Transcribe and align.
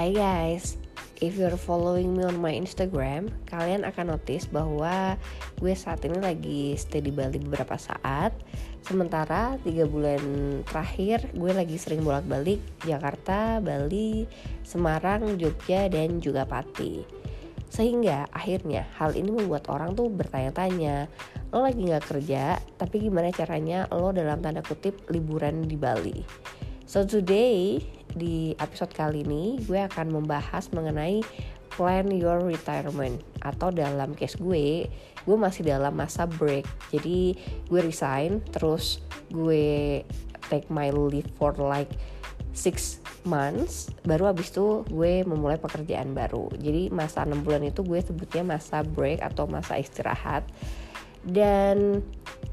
Hai 0.00 0.16
guys, 0.16 0.80
if 1.20 1.36
you're 1.36 1.60
following 1.60 2.16
me 2.16 2.24
on 2.24 2.40
my 2.40 2.56
Instagram, 2.56 3.28
kalian 3.52 3.84
akan 3.84 4.16
notice 4.16 4.48
bahwa 4.48 5.20
gue 5.60 5.76
saat 5.76 6.00
ini 6.08 6.16
lagi 6.16 6.72
stay 6.80 7.04
di 7.04 7.12
Bali 7.12 7.36
beberapa 7.36 7.76
saat. 7.76 8.32
Sementara 8.80 9.60
tiga 9.60 9.84
bulan 9.84 10.24
terakhir 10.64 11.28
gue 11.36 11.52
lagi 11.52 11.76
sering 11.76 12.00
bolak-balik 12.00 12.64
Jakarta, 12.80 13.60
Bali, 13.60 14.24
Semarang, 14.64 15.36
Jogja, 15.36 15.92
dan 15.92 16.16
juga 16.16 16.48
Pati. 16.48 17.04
Sehingga 17.68 18.24
akhirnya 18.32 18.88
hal 18.96 19.12
ini 19.12 19.28
membuat 19.28 19.68
orang 19.68 19.92
tuh 19.92 20.08
bertanya-tanya, 20.08 21.12
lo 21.52 21.60
lagi 21.60 21.84
gak 21.84 22.08
kerja, 22.08 22.56
tapi 22.80 23.04
gimana 23.04 23.28
caranya 23.36 23.84
lo 23.92 24.16
dalam 24.16 24.40
tanda 24.40 24.64
kutip 24.64 25.12
liburan 25.12 25.68
di 25.68 25.76
Bali? 25.76 26.24
So 26.88 27.04
today 27.04 27.99
di 28.14 28.54
episode 28.58 28.90
kali 28.94 29.22
ini 29.22 29.62
gue 29.64 29.80
akan 29.86 30.10
membahas 30.10 30.70
mengenai 30.74 31.22
plan 31.70 32.10
your 32.10 32.42
retirement 32.42 33.22
atau 33.40 33.70
dalam 33.70 34.12
case 34.18 34.36
gue 34.36 34.90
gue 35.24 35.36
masih 35.36 35.62
dalam 35.68 35.94
masa 35.94 36.26
break. 36.26 36.66
Jadi 36.90 37.36
gue 37.70 37.80
resign 37.80 38.42
terus 38.50 38.98
gue 39.30 40.02
take 40.50 40.66
my 40.72 40.90
leave 40.90 41.28
for 41.38 41.54
like 41.54 41.90
six 42.50 42.98
months 43.22 43.92
baru 44.02 44.32
abis 44.32 44.50
itu 44.50 44.82
gue 44.90 45.22
memulai 45.22 45.60
pekerjaan 45.60 46.16
baru. 46.16 46.50
Jadi 46.58 46.90
masa 46.90 47.22
enam 47.22 47.44
bulan 47.46 47.62
itu 47.62 47.84
gue 47.86 48.00
sebutnya 48.02 48.42
masa 48.42 48.82
break 48.82 49.22
atau 49.22 49.46
masa 49.46 49.78
istirahat. 49.78 50.42
Dan 51.20 52.00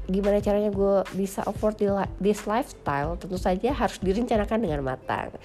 gimana 0.08 0.40
caranya 0.40 0.72
gue 0.72 1.04
bisa 1.12 1.44
afford 1.44 1.76
this 2.16 2.48
lifestyle 2.48 3.20
tentu 3.20 3.36
saja 3.36 3.76
harus 3.76 4.00
direncanakan 4.00 4.58
dengan 4.64 4.80
matang. 4.80 5.36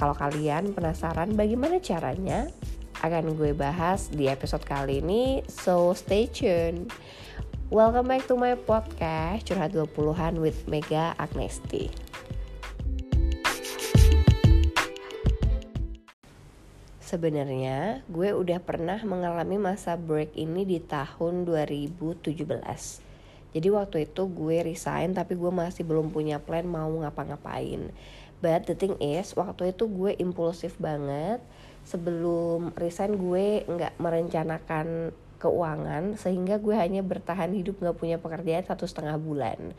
Kalau 0.00 0.16
kalian 0.16 0.72
penasaran 0.72 1.36
bagaimana 1.36 1.76
caranya 1.76 2.48
akan 3.04 3.36
gue 3.36 3.52
bahas 3.52 4.08
di 4.08 4.26
episode 4.26 4.64
kali 4.64 5.04
ini 5.04 5.44
so 5.44 5.92
stay 5.92 6.24
tuned. 6.24 6.88
Welcome 7.68 8.08
back 8.08 8.24
to 8.32 8.34
my 8.38 8.56
podcast 8.56 9.44
curhat 9.44 9.76
20-an 9.76 10.40
with 10.40 10.64
Mega 10.64 11.12
Agnesti. 11.20 11.92
Sebenarnya 17.04 18.04
gue 18.08 18.32
udah 18.32 18.60
pernah 18.60 19.00
mengalami 19.04 19.60
masa 19.60 20.00
break 20.00 20.32
ini 20.36 20.64
di 20.64 20.80
tahun 20.80 21.44
2017 21.44 23.07
jadi 23.56 23.72
waktu 23.72 24.04
itu 24.04 24.28
gue 24.28 24.60
resign 24.60 25.16
tapi 25.16 25.32
gue 25.32 25.48
masih 25.48 25.80
belum 25.88 26.12
punya 26.12 26.36
plan 26.36 26.68
mau 26.68 26.88
ngapa-ngapain. 26.88 27.88
But 28.38 28.70
the 28.70 28.76
thing 28.78 28.94
is 29.00 29.32
waktu 29.34 29.72
itu 29.74 29.88
gue 29.88 30.14
impulsif 30.20 30.76
banget. 30.76 31.40
Sebelum 31.88 32.76
resign 32.76 33.16
gue 33.16 33.64
nggak 33.64 33.96
merencanakan 33.96 35.16
keuangan 35.40 36.18
sehingga 36.20 36.60
gue 36.60 36.74
hanya 36.76 37.00
bertahan 37.00 37.54
hidup 37.56 37.80
nggak 37.80 37.96
punya 37.96 38.16
pekerjaan 38.20 38.68
satu 38.68 38.84
setengah 38.84 39.16
bulan. 39.16 39.72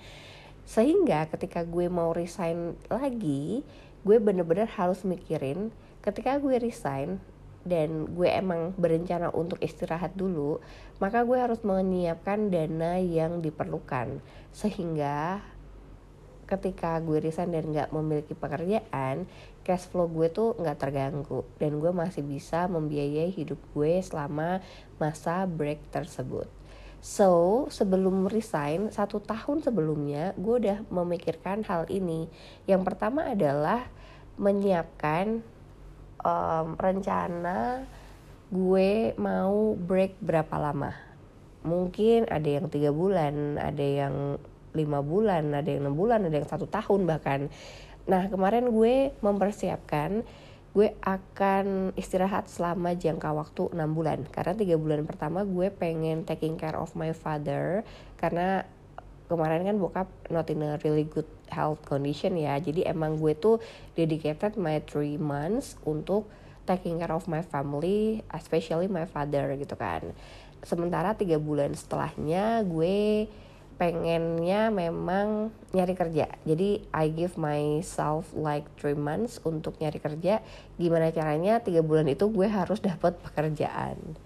Sehingga 0.65 1.29
ketika 1.29 1.61
gue 1.61 1.85
mau 1.89 2.09
resign 2.09 2.73
lagi, 2.89 3.61
gue 4.01 4.17
bener-bener 4.17 4.65
harus 4.65 5.05
mikirin 5.05 5.69
ketika 6.01 6.41
gue 6.41 6.57
resign 6.57 7.21
dan 7.67 8.07
gue 8.15 8.29
emang 8.29 8.71
berencana 8.79 9.31
untuk 9.35 9.59
istirahat 9.59 10.15
dulu, 10.15 10.63
maka 11.03 11.23
gue 11.27 11.37
harus 11.39 11.59
menyiapkan 11.63 12.51
dana 12.51 12.99
yang 12.99 13.43
diperlukan 13.43 14.23
sehingga 14.55 15.43
ketika 16.49 16.97
gue 16.97 17.21
resign 17.21 17.53
dan 17.53 17.69
nggak 17.69 17.93
memiliki 17.93 18.33
pekerjaan, 18.33 19.29
cash 19.61 19.85
flow 19.85 20.09
gue 20.09 20.33
tuh 20.33 20.57
nggak 20.57 20.81
terganggu 20.81 21.45
dan 21.61 21.77
gue 21.77 21.93
masih 21.93 22.25
bisa 22.25 22.65
membiayai 22.65 23.29
hidup 23.29 23.61
gue 23.77 24.01
selama 24.01 24.57
masa 24.97 25.45
break 25.45 25.93
tersebut. 25.93 26.49
So, 26.99 27.63
sebelum 27.71 28.27
resign, 28.27 28.91
satu 28.91 29.23
tahun 29.23 29.63
sebelumnya 29.63 30.35
gue 30.35 30.67
udah 30.67 30.77
memikirkan 30.91 31.63
hal 31.63 31.87
ini. 31.87 32.27
Yang 32.67 32.91
pertama 32.91 33.31
adalah 33.31 33.87
menyiapkan 34.35 35.39
um, 36.23 36.75
rencana 36.79 37.83
gue 38.49 39.13
mau 39.19 39.75
break 39.75 40.17
berapa 40.23 40.55
lama? 40.57 40.91
Mungkin 41.61 42.31
ada 42.31 42.47
yang 42.47 42.71
tiga 42.71 42.89
bulan 42.89 43.59
ada 43.59 43.83
yang 43.83 44.39
lima 44.73 45.01
bulan 45.01 45.49
ada 45.51 45.65
yang 45.65 45.89
enam 45.89 45.97
bulan 45.97 46.23
ada 46.25 46.35
yang 46.35 46.49
satu 46.49 46.65
tahun 46.69 47.05
bahkan. 47.05 47.51
Nah 48.07 48.31
kemarin 48.31 48.71
gue 48.71 49.13
mempersiapkan 49.19 50.23
gue 50.69 50.93
akan 51.01 51.97
istirahat 51.97 52.45
selama 52.45 52.93
jangka 52.93 53.33
waktu 53.33 53.73
enam 53.73 53.91
bulan. 53.93 54.23
Karena 54.29 54.53
tiga 54.53 54.75
bulan 54.77 55.03
pertama 55.03 55.41
gue 55.43 55.73
pengen 55.73 56.23
taking 56.23 56.55
care 56.55 56.77
of 56.77 56.93
my 56.93 57.09
father 57.11 57.81
karena 58.21 58.63
kemarin 59.29 59.61
kan 59.61 59.77
bokap 59.77 60.09
not 60.33 60.49
in 60.49 60.65
a 60.65 60.81
really 60.81 61.05
good 61.05 61.29
health 61.53 61.79
condition 61.85 62.33
ya. 62.35 62.57
Jadi 62.57 62.83
emang 62.83 63.21
gue 63.21 63.37
tuh 63.37 63.61
dedicated 63.93 64.57
my 64.57 64.81
three 64.83 65.15
months 65.21 65.77
untuk 65.85 66.25
taking 66.65 66.97
care 66.97 67.13
of 67.13 67.29
my 67.29 67.45
family 67.45 68.25
especially 68.33 68.89
my 68.89 69.05
father 69.05 69.53
gitu 69.55 69.77
kan. 69.77 70.01
Sementara 70.65 71.13
tiga 71.13 71.37
bulan 71.37 71.77
setelahnya 71.77 72.65
gue 72.65 73.29
pengennya 73.79 74.67
memang 74.73 75.55
nyari 75.71 75.95
kerja. 75.95 76.27
Jadi 76.43 76.83
I 76.91 77.07
give 77.13 77.39
myself 77.39 78.27
like 78.35 78.67
three 78.75 78.97
months 78.97 79.39
untuk 79.45 79.79
nyari 79.79 80.01
kerja. 80.03 80.43
Gimana 80.75 81.15
caranya 81.15 81.63
tiga 81.63 81.79
bulan 81.79 82.09
itu 82.11 82.27
gue 82.27 82.49
harus 82.49 82.83
dapat 82.83 83.15
pekerjaan 83.23 84.19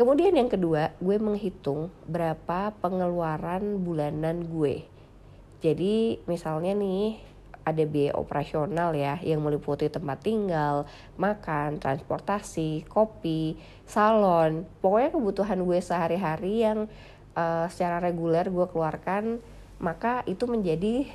Kemudian 0.00 0.32
yang 0.32 0.48
kedua, 0.48 0.96
gue 0.96 1.20
menghitung 1.20 1.92
berapa 2.08 2.72
pengeluaran 2.80 3.84
bulanan 3.84 4.48
gue. 4.48 4.88
Jadi 5.60 6.24
misalnya 6.24 6.72
nih 6.72 7.20
ada 7.68 7.84
biaya 7.84 8.16
operasional 8.16 8.96
ya 8.96 9.20
yang 9.20 9.44
meliputi 9.44 9.92
tempat 9.92 10.24
tinggal, 10.24 10.88
makan, 11.20 11.76
transportasi, 11.76 12.88
kopi, 12.88 13.60
salon, 13.84 14.64
pokoknya 14.80 15.12
kebutuhan 15.12 15.60
gue 15.68 15.78
sehari-hari 15.84 16.64
yang 16.64 16.88
uh, 17.36 17.68
secara 17.68 18.00
reguler 18.00 18.48
gue 18.48 18.66
keluarkan, 18.72 19.36
maka 19.84 20.24
itu 20.24 20.48
menjadi 20.48 21.12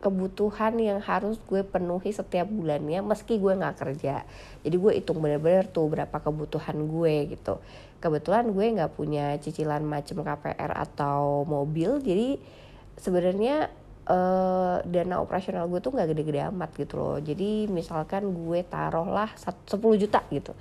kebutuhan 0.00 0.80
yang 0.80 0.98
harus 1.04 1.36
gue 1.44 1.60
penuhi 1.60 2.08
setiap 2.10 2.48
bulannya 2.48 3.04
meski 3.04 3.36
gue 3.36 3.52
nggak 3.52 3.76
kerja. 3.76 4.24
Jadi 4.64 4.76
gue 4.80 4.92
hitung 4.96 5.20
bener-bener 5.20 5.68
tuh 5.68 5.92
berapa 5.92 6.16
kebutuhan 6.24 6.88
gue 6.88 7.36
gitu. 7.36 7.60
Kebetulan 8.00 8.48
gue 8.48 8.64
nggak 8.80 8.96
punya 8.96 9.36
cicilan 9.36 9.84
macam 9.84 10.24
KPR 10.24 10.72
atau 10.72 11.44
mobil 11.44 12.00
jadi 12.00 12.40
sebenarnya 12.96 13.68
uh, 14.08 14.80
dana 14.88 15.20
operasional 15.20 15.68
gue 15.68 15.84
tuh 15.84 15.92
nggak 15.92 16.16
gede-gede 16.16 16.48
amat 16.48 16.70
gitu 16.80 16.96
loh. 16.96 17.18
Jadi 17.20 17.68
misalkan 17.68 18.24
gue 18.32 18.64
taruhlah 18.64 19.28
10 19.36 19.68
juta 20.00 20.24
gitu. 20.32 20.56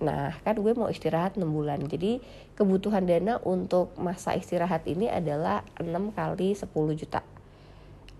Nah 0.00 0.40
kan 0.40 0.56
gue 0.56 0.72
mau 0.72 0.88
istirahat 0.88 1.36
6 1.36 1.44
bulan. 1.44 1.84
Jadi 1.84 2.16
kebutuhan 2.56 3.04
dana 3.04 3.36
untuk 3.44 3.92
masa 4.00 4.32
istirahat 4.32 4.88
ini 4.88 5.12
adalah 5.12 5.60
6 5.76 6.16
kali 6.16 6.56
10 6.56 6.64
juta 6.96 7.33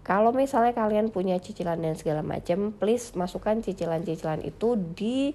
kalau 0.05 0.37
misalnya 0.37 0.77
kalian 0.77 1.09
punya 1.09 1.41
cicilan 1.41 1.81
dan 1.81 1.97
segala 1.97 2.21
macam, 2.21 2.77
please 2.77 3.17
masukkan 3.17 3.57
cicilan-cicilan 3.65 4.45
itu 4.45 4.77
di 4.77 5.33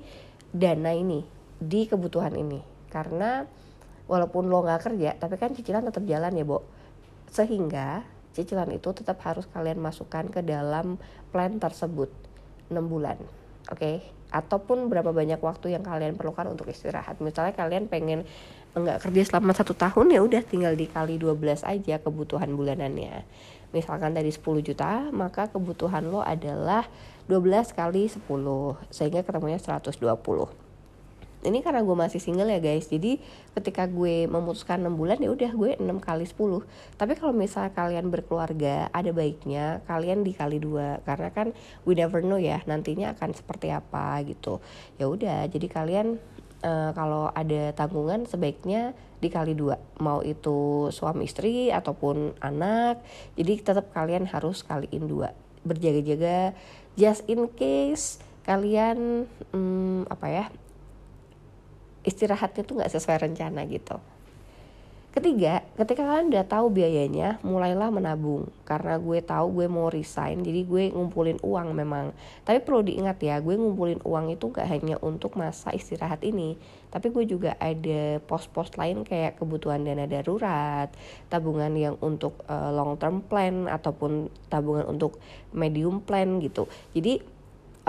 dana 0.53 0.94
ini, 0.94 1.25
di 1.57 1.90
kebutuhan 1.90 2.38
ini. 2.38 2.62
Karena 2.94 3.50
walaupun 4.06 4.46
lo 4.46 4.62
nggak 4.62 4.85
kerja, 4.85 5.18
tapi 5.18 5.41
kan 5.41 5.57
cicilan 5.57 5.90
tetap 5.90 6.06
jalan 6.06 6.38
ya, 6.38 6.46
Bo. 6.46 6.62
Sehingga 7.34 8.06
cicilan 8.38 8.69
itu 8.69 8.94
tetap 8.94 9.18
harus 9.25 9.50
kalian 9.50 9.81
masukkan 9.81 10.30
ke 10.30 10.46
dalam 10.46 11.01
plan 11.33 11.57
tersebut 11.57 12.13
6 12.69 12.77
bulan. 12.86 13.18
Oke, 13.74 13.74
okay? 13.74 13.98
ataupun 14.30 14.86
berapa 14.86 15.10
banyak 15.10 15.42
waktu 15.42 15.74
yang 15.74 15.81
kalian 15.81 16.13
perlukan 16.13 16.45
untuk 16.45 16.69
istirahat. 16.69 17.18
Misalnya 17.25 17.57
kalian 17.57 17.89
pengen 17.89 18.21
nggak 18.77 19.01
kerja 19.01 19.33
selama 19.33 19.57
satu 19.57 19.74
tahun 19.74 20.13
ya 20.13 20.21
udah 20.21 20.45
tinggal 20.45 20.77
dikali 20.77 21.18
12 21.18 21.66
aja 21.66 21.95
kebutuhan 22.06 22.54
bulanannya 22.54 23.25
misalkan 23.75 24.16
dari 24.16 24.33
10 24.33 24.42
juta 24.66 25.10
maka 25.13 25.50
kebutuhan 25.50 26.10
lo 26.10 26.25
adalah 26.25 26.86
12 27.30 27.77
kali 27.77 28.10
10 28.10 28.25
sehingga 28.89 29.21
ketemunya 29.21 29.62
120 29.62 30.69
ini 31.39 31.63
karena 31.63 31.80
gue 31.80 31.95
masih 31.95 32.19
single 32.19 32.51
ya 32.51 32.60
guys. 32.60 32.92
Jadi 32.92 33.16
ketika 33.56 33.88
gue 33.88 34.27
memutuskan 34.27 34.83
6 34.83 35.00
bulan 35.00 35.18
ya 35.24 35.31
udah 35.31 35.51
gue 35.56 35.71
6 35.80 35.88
kali 36.04 36.25
10 36.27 37.00
tapi 37.00 37.13
kalau 37.16 37.31
misalnya 37.31 37.71
kalian 37.71 38.12
berkeluarga 38.12 38.92
ada 38.92 39.12
baiknya 39.16 39.80
kalian 39.88 40.27
dikali 40.27 40.60
dua. 40.60 41.00
Karena 41.07 41.31
kan 41.31 41.56
we 41.88 41.95
never 41.95 42.19
know 42.19 42.36
ya 42.36 42.60
nantinya 42.68 43.16
akan 43.16 43.31
seperti 43.31 43.71
apa 43.71 44.19
gitu. 44.27 44.60
Ya 45.00 45.07
udah 45.07 45.48
jadi 45.48 45.68
kalian 45.71 46.19
uh, 46.63 46.91
kalau 46.95 47.31
ada 47.31 47.71
tanggungan 47.75 48.25
sebaiknya 48.25 48.95
dikali 49.19 49.56
dua. 49.56 49.79
Mau 50.00 50.23
itu 50.23 50.89
suami 50.91 51.27
istri 51.27 51.69
ataupun 51.69 52.39
anak 52.39 53.03
jadi 53.35 53.59
tetap 53.59 53.91
kalian 53.91 54.27
harus 54.27 54.63
kaliin 54.63 55.06
dua. 55.07 55.35
Berjaga-jaga 55.67 56.56
just 56.95 57.27
in 57.27 57.47
case 57.56 58.19
kalian 58.47 59.27
hmm, 59.51 60.07
apa 60.09 60.27
ya 60.27 60.45
istirahatnya 62.07 62.63
tuh 62.63 62.79
nggak 62.79 62.91
sesuai 62.95 63.29
rencana 63.29 63.67
gitu 63.67 64.00
Ketiga, 65.09 65.65
ketika 65.73 66.06
kalian 66.06 66.29
udah 66.29 66.45
tahu 66.45 66.69
biayanya, 66.69 67.41
mulailah 67.41 67.89
menabung. 67.89 68.45
Karena 68.61 68.94
gue 69.01 69.25
tahu 69.25 69.57
gue 69.57 69.65
mau 69.65 69.89
resign, 69.89 70.45
jadi 70.45 70.61
gue 70.61 70.94
ngumpulin 70.94 71.41
uang 71.41 71.73
memang. 71.73 72.13
Tapi 72.45 72.61
perlu 72.61 72.85
diingat 72.85 73.17
ya, 73.17 73.41
gue 73.41 73.57
ngumpulin 73.57 74.06
uang 74.06 74.29
itu 74.29 74.53
gak 74.53 74.69
hanya 74.69 75.01
untuk 75.01 75.33
masa 75.33 75.73
istirahat 75.73 76.21
ini. 76.21 76.61
Tapi 76.94 77.09
gue 77.09 77.25
juga 77.25 77.57
ada 77.57 78.21
pos-pos 78.21 78.69
lain 78.77 79.01
kayak 79.01 79.41
kebutuhan 79.41 79.81
dana 79.81 80.06
darurat, 80.06 80.94
tabungan 81.25 81.73
yang 81.73 81.97
untuk 82.06 82.45
uh, 82.45 82.69
long 82.69 82.94
term 83.01 83.25
plan, 83.25 83.65
ataupun 83.65 84.29
tabungan 84.45 84.85
untuk 84.85 85.17
medium 85.50 86.06
plan 86.06 86.38
gitu. 86.38 86.69
Jadi 86.94 87.17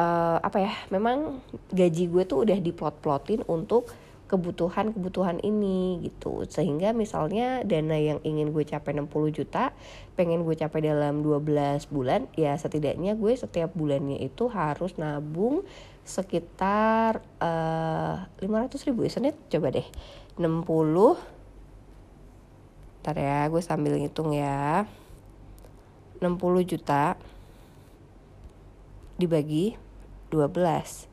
uh, 0.00 0.40
apa 0.40 0.56
ya, 0.56 0.72
memang 0.88 1.44
gaji 1.68 2.08
gue 2.08 2.24
tuh 2.24 2.48
udah 2.48 2.56
diplot-plotin 2.56 3.44
untuk 3.44 3.92
kebutuhan-kebutuhan 4.30 5.42
ini 5.42 5.98
gitu. 6.06 6.46
Sehingga 6.46 6.94
misalnya 6.94 7.66
dana 7.66 7.98
yang 7.98 8.22
ingin 8.22 8.54
gue 8.54 8.62
capai 8.62 8.94
60 8.94 9.10
juta 9.34 9.74
pengen 10.14 10.46
gue 10.46 10.54
capai 10.54 10.86
dalam 10.86 11.26
12 11.26 11.90
bulan 11.90 12.30
ya 12.38 12.54
setidaknya 12.54 13.18
gue 13.18 13.34
setiap 13.34 13.74
bulannya 13.74 14.22
itu 14.22 14.46
harus 14.46 14.94
nabung 14.94 15.66
sekitar 16.06 17.26
uh, 17.42 18.30
eh, 18.38 18.46
500 18.46 18.86
ribu 18.86 19.02
ya 19.02 19.10
senet 19.10 19.34
coba 19.50 19.74
deh. 19.74 19.86
60 20.38 21.18
ntar 23.02 23.16
ya 23.18 23.50
gue 23.50 23.62
sambil 23.66 23.98
ngitung 23.98 24.30
ya. 24.30 24.86
60 26.22 26.38
juta 26.70 27.18
dibagi 29.18 29.74
12 30.30 31.09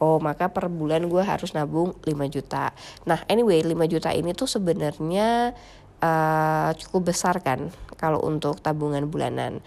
oh 0.00 0.18
maka 0.18 0.48
per 0.50 0.66
bulan 0.72 1.06
gue 1.06 1.22
harus 1.22 1.52
nabung 1.52 1.94
5 2.02 2.08
juta. 2.32 2.72
Nah 3.04 3.20
anyway 3.28 3.60
5 3.60 3.76
juta 3.86 4.10
ini 4.10 4.32
tuh 4.32 4.48
sebenarnya 4.48 5.52
uh, 6.00 6.70
cukup 6.74 7.12
besar 7.14 7.38
kan 7.44 7.68
kalau 8.00 8.24
untuk 8.24 8.58
tabungan 8.64 9.06
bulanan. 9.06 9.60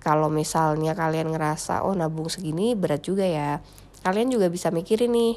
Kalau 0.00 0.28
misalnya 0.28 0.92
kalian 0.92 1.32
ngerasa 1.32 1.84
oh 1.84 1.96
nabung 1.96 2.28
segini 2.28 2.76
berat 2.76 3.04
juga 3.04 3.24
ya 3.24 3.60
kalian 4.04 4.28
juga 4.28 4.52
bisa 4.52 4.68
mikirin 4.68 5.16
nih 5.16 5.34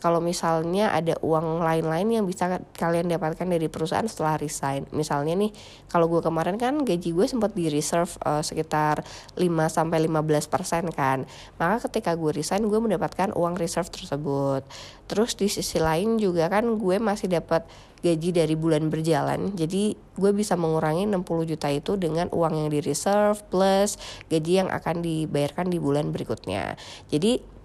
kalau 0.00 0.18
misalnya 0.18 0.90
ada 0.90 1.14
uang 1.20 1.60
lain-lain 1.60 2.08
yang 2.08 2.24
bisa 2.24 2.58
kalian 2.74 3.06
dapatkan 3.12 3.44
dari 3.44 3.68
perusahaan 3.68 4.08
setelah 4.08 4.40
resign. 4.40 4.88
Misalnya 4.96 5.36
nih, 5.36 5.52
kalau 5.92 6.08
gue 6.08 6.24
kemarin 6.24 6.56
kan 6.56 6.80
gaji 6.80 7.12
gue 7.12 7.26
sempat 7.28 7.52
di 7.52 7.68
reserve 7.68 8.10
uh, 8.24 8.40
sekitar 8.40 9.04
5 9.36 9.44
sampai 9.68 10.08
15% 10.08 10.88
kan. 10.96 11.28
Maka 11.60 11.76
ketika 11.86 12.16
gue 12.16 12.32
resign 12.32 12.64
gue 12.66 12.80
mendapatkan 12.80 13.36
uang 13.36 13.60
reserve 13.60 13.92
tersebut. 13.92 14.64
Terus 15.04 15.36
di 15.36 15.52
sisi 15.52 15.76
lain 15.76 16.16
juga 16.16 16.48
kan 16.48 16.64
gue 16.80 16.96
masih 16.96 17.28
dapat 17.28 17.68
gaji 18.00 18.32
dari 18.32 18.56
bulan 18.56 18.88
berjalan. 18.88 19.52
Jadi 19.52 19.92
gue 20.16 20.32
bisa 20.32 20.56
mengurangi 20.56 21.04
60 21.04 21.50
juta 21.50 21.68
itu 21.68 22.00
dengan 22.00 22.32
uang 22.32 22.64
yang 22.64 22.68
di 22.72 22.80
reserve 22.80 23.36
plus 23.52 24.00
gaji 24.32 24.64
yang 24.64 24.68
akan 24.72 25.04
dibayarkan 25.04 25.68
di 25.68 25.76
bulan 25.76 26.08
berikutnya. 26.08 26.80
Jadi 27.12 27.59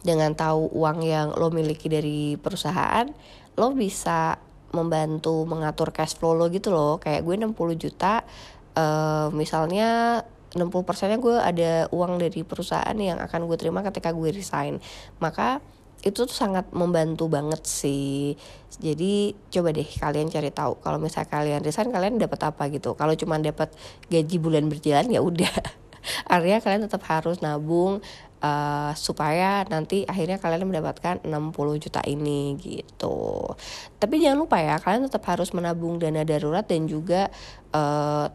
dengan 0.00 0.32
tahu 0.32 0.72
uang 0.72 0.98
yang 1.04 1.28
lo 1.36 1.52
miliki 1.52 1.92
dari 1.92 2.40
perusahaan 2.40 3.04
lo 3.58 3.76
bisa 3.76 4.40
membantu 4.70 5.44
mengatur 5.44 5.90
cash 5.90 6.16
flow 6.16 6.32
lo 6.38 6.46
gitu 6.48 6.70
loh. 6.70 7.02
Kayak 7.02 7.26
gue 7.26 7.34
60 7.36 7.76
juta 7.76 8.22
uh, 8.78 9.28
misalnya 9.34 10.22
60 10.50 10.70
persennya 10.82 11.18
gue 11.22 11.36
ada 11.38 11.72
uang 11.94 12.18
dari 12.18 12.42
perusahaan 12.42 12.96
yang 12.98 13.22
akan 13.22 13.46
gue 13.46 13.56
terima 13.58 13.86
ketika 13.86 14.10
gue 14.10 14.30
resign. 14.34 14.82
Maka 15.22 15.62
itu 16.00 16.24
tuh 16.24 16.32
sangat 16.32 16.72
membantu 16.72 17.28
banget 17.28 17.60
sih. 17.68 18.34
Jadi 18.80 19.36
coba 19.52 19.70
deh 19.70 19.84
kalian 19.84 20.32
cari 20.32 20.48
tahu 20.48 20.80
kalau 20.80 20.96
misalnya 20.96 21.28
kalian 21.28 21.60
resign 21.60 21.92
kalian 21.92 22.16
dapat 22.16 22.40
apa 22.50 22.72
gitu. 22.72 22.96
Kalau 22.96 23.12
cuma 23.14 23.36
dapat 23.36 23.70
gaji 24.08 24.36
bulan 24.40 24.66
berjalan 24.66 25.06
ya 25.12 25.20
udah. 25.20 25.52
Artinya 26.32 26.58
kalian 26.64 26.82
tetap 26.88 27.04
harus 27.06 27.44
nabung 27.44 28.00
uh, 28.40 28.92
supaya 28.96 29.64
nanti 29.68 30.04
akhirnya 30.08 30.40
kalian 30.40 30.68
mendapatkan 30.68 31.22
60 31.24 31.84
juta 31.84 32.00
ini 32.08 32.56
gitu. 32.60 33.54
Tapi 34.00 34.20
jangan 34.20 34.38
lupa 34.44 34.58
ya, 34.60 34.80
kalian 34.80 35.08
tetap 35.08 35.24
harus 35.28 35.52
menabung 35.52 36.00
dana 36.00 36.24
darurat 36.24 36.64
dan 36.64 36.88
juga 36.88 37.28
uh, 37.72 38.28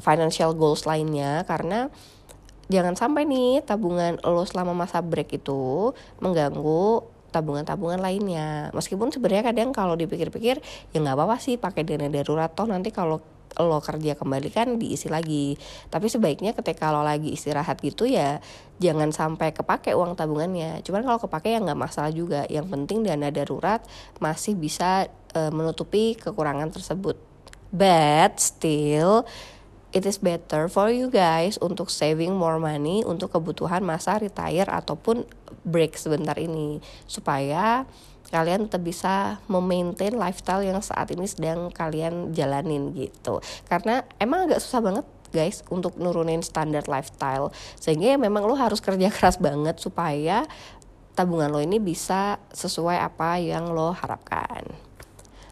financial 0.00 0.52
goals 0.52 0.84
lainnya 0.84 1.44
karena 1.48 1.88
jangan 2.70 2.94
sampai 2.94 3.26
nih 3.26 3.64
tabungan 3.66 4.20
lo 4.22 4.46
selama 4.46 4.76
masa 4.76 5.02
break 5.02 5.42
itu 5.42 5.90
mengganggu 6.22 7.02
tabungan-tabungan 7.30 8.02
lainnya. 8.02 8.74
Meskipun 8.74 9.14
sebenarnya 9.14 9.54
kadang 9.54 9.70
kalau 9.70 9.94
dipikir-pikir 9.94 10.58
ya 10.90 10.96
nggak 10.98 11.16
apa-apa 11.16 11.38
sih 11.38 11.56
pakai 11.56 11.86
dana 11.86 12.10
darurat 12.10 12.50
toh 12.50 12.66
nanti 12.66 12.90
kalau 12.90 13.22
lo 13.58 13.82
kerja 13.82 14.14
kembali 14.14 14.48
kan 14.54 14.78
diisi 14.78 15.10
lagi. 15.10 15.58
Tapi 15.90 16.06
sebaiknya 16.06 16.54
ketika 16.54 16.94
lo 16.94 17.02
lagi 17.02 17.34
istirahat 17.34 17.82
gitu 17.82 18.06
ya 18.06 18.38
jangan 18.80 19.12
sampai 19.12 19.52
kepake 19.52 19.92
uang 19.92 20.16
tabungannya. 20.16 20.80
Cuman 20.86 21.04
kalau 21.04 21.18
kepake 21.20 21.52
ya 21.54 21.60
nggak 21.60 21.78
masalah 21.78 22.10
juga. 22.10 22.48
Yang 22.48 22.66
penting 22.72 23.04
dana 23.04 23.28
darurat 23.28 23.84
masih 24.18 24.56
bisa 24.56 25.06
uh, 25.36 25.52
menutupi 25.52 26.16
kekurangan 26.16 26.72
tersebut. 26.72 27.20
But 27.70 28.40
still 28.40 29.28
it 29.90 30.06
is 30.06 30.22
better 30.22 30.70
for 30.70 30.88
you 30.90 31.10
guys 31.10 31.58
untuk 31.58 31.90
saving 31.90 32.34
more 32.34 32.62
money 32.62 33.02
untuk 33.02 33.34
kebutuhan 33.34 33.82
masa 33.82 34.22
retire 34.22 34.66
ataupun 34.66 35.28
break 35.66 36.00
sebentar 36.00 36.40
ini. 36.40 36.80
Supaya 37.04 37.84
kalian 38.30 38.66
tetap 38.70 38.82
bisa 38.86 39.42
memaintain 39.50 40.14
lifestyle 40.14 40.62
yang 40.62 40.78
saat 40.80 41.10
ini 41.10 41.26
sedang 41.26 41.68
kalian 41.70 42.30
jalanin 42.34 42.94
gitu. 42.94 43.42
Karena 43.66 44.06
emang 44.22 44.46
agak 44.50 44.62
susah 44.62 44.80
banget 44.82 45.06
guys 45.30 45.62
untuk 45.70 45.98
nurunin 45.98 46.42
standar 46.42 46.86
lifestyle. 46.86 47.54
Sehingga 47.78 48.14
ya 48.14 48.18
memang 48.18 48.46
lo 48.46 48.54
harus 48.58 48.82
kerja 48.82 49.10
keras 49.14 49.38
banget 49.38 49.78
supaya 49.78 50.46
tabungan 51.14 51.50
lo 51.50 51.60
ini 51.60 51.76
bisa 51.82 52.38
sesuai 52.54 52.96
apa 52.96 53.42
yang 53.42 53.74
lo 53.74 53.92
harapkan 53.92 54.89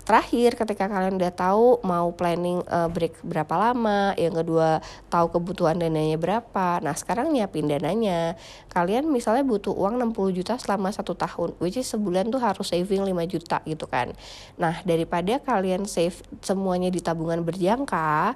terakhir 0.08 0.56
ketika 0.56 0.88
kalian 0.88 1.20
udah 1.20 1.28
tahu 1.37 1.84
mau 1.84 2.08
planning 2.16 2.64
uh, 2.64 2.88
break 2.88 3.20
berapa 3.20 3.52
lama 3.60 4.16
yang 4.16 4.32
kedua 4.32 4.81
tahu 5.12 5.37
kebutuhan 5.37 5.76
dananya 5.76 6.16
berapa 6.16 6.81
nah 6.81 6.96
sekarang 6.96 7.37
nyiapin 7.37 7.69
dananya. 7.69 8.41
Kalian 8.72 9.05
misalnya 9.12 9.44
butuh 9.44 9.77
uang 9.77 10.00
60 10.00 10.32
juta 10.41 10.56
selama 10.56 10.88
satu 10.88 11.12
tahun 11.12 11.60
which 11.60 11.77
is 11.77 11.84
sebulan 11.84 12.32
tuh 12.32 12.41
harus 12.41 12.65
saving 12.65 13.05
5 13.05 13.12
juta 13.29 13.60
gitu 13.69 13.84
kan. 13.84 14.17
Nah 14.56 14.81
daripada 14.88 15.36
kalian 15.44 15.84
save 15.84 16.17
semuanya 16.41 16.88
di 16.88 17.05
tabungan 17.05 17.44
berjangka 17.44 18.32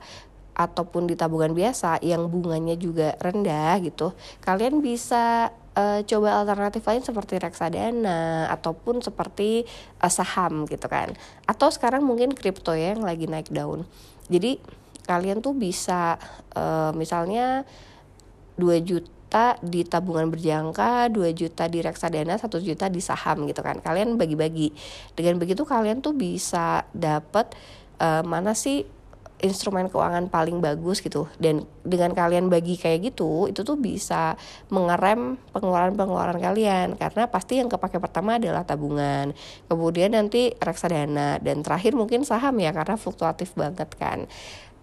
ataupun 0.52 1.08
di 1.08 1.16
tabungan 1.16 1.56
biasa 1.56 2.04
yang 2.04 2.28
bunganya 2.28 2.76
juga 2.76 3.16
rendah 3.16 3.80
gitu 3.80 4.12
kalian 4.44 4.84
bisa 4.84 5.48
uh, 5.76 6.00
coba 6.04 6.42
alternatif 6.42 6.82
lain 6.84 7.02
seperti 7.04 7.40
reksadana 7.40 8.48
ataupun 8.52 9.00
seperti 9.00 9.64
uh, 10.00 10.12
saham 10.12 10.64
gitu 10.68 10.86
kan 10.88 11.12
atau 11.48 11.68
sekarang 11.72 12.04
mungkin 12.04 12.32
kripto 12.36 12.76
ya 12.76 12.96
yang 12.96 13.04
lagi 13.04 13.28
naik 13.28 13.48
daun 13.52 13.88
jadi 14.28 14.58
kalian 15.06 15.42
tuh 15.42 15.52
bisa 15.52 16.16
uh, 16.54 16.94
misalnya 16.94 17.66
2 18.56 18.84
juta 18.84 19.56
di 19.64 19.82
tabungan 19.82 20.28
berjangka, 20.28 21.08
2 21.08 21.32
juta 21.32 21.64
di 21.66 21.80
reksadana, 21.80 22.36
1 22.36 22.52
juta 22.60 22.86
di 22.92 23.00
saham 23.00 23.48
gitu 23.48 23.64
kan. 23.64 23.80
Kalian 23.80 24.20
bagi-bagi. 24.20 24.70
Dengan 25.16 25.40
begitu 25.40 25.64
kalian 25.64 26.04
tuh 26.04 26.12
bisa 26.12 26.84
dapat 26.92 27.56
uh, 27.98 28.20
mana 28.22 28.52
sih 28.52 28.84
instrumen 29.42 29.90
keuangan 29.90 30.30
paling 30.30 30.62
bagus 30.62 31.02
gitu. 31.02 31.26
Dan 31.36 31.66
dengan 31.82 32.14
kalian 32.14 32.46
bagi 32.46 32.78
kayak 32.78 33.12
gitu 33.12 33.50
itu 33.50 33.66
tuh 33.66 33.74
bisa 33.74 34.38
mengerem 34.70 35.36
pengeluaran-pengeluaran 35.50 36.38
kalian. 36.38 36.94
Karena 36.94 37.26
pasti 37.26 37.58
yang 37.58 37.66
kepake 37.66 37.98
pertama 37.98 38.38
adalah 38.38 38.62
tabungan. 38.62 39.34
Kemudian 39.66 40.14
nanti 40.14 40.54
reksadana. 40.62 41.42
Dan 41.42 41.66
terakhir 41.66 41.98
mungkin 41.98 42.22
saham 42.22 42.56
ya 42.62 42.70
karena 42.70 42.94
fluktuatif 42.94 43.52
banget 43.58 43.90
kan. 43.98 44.30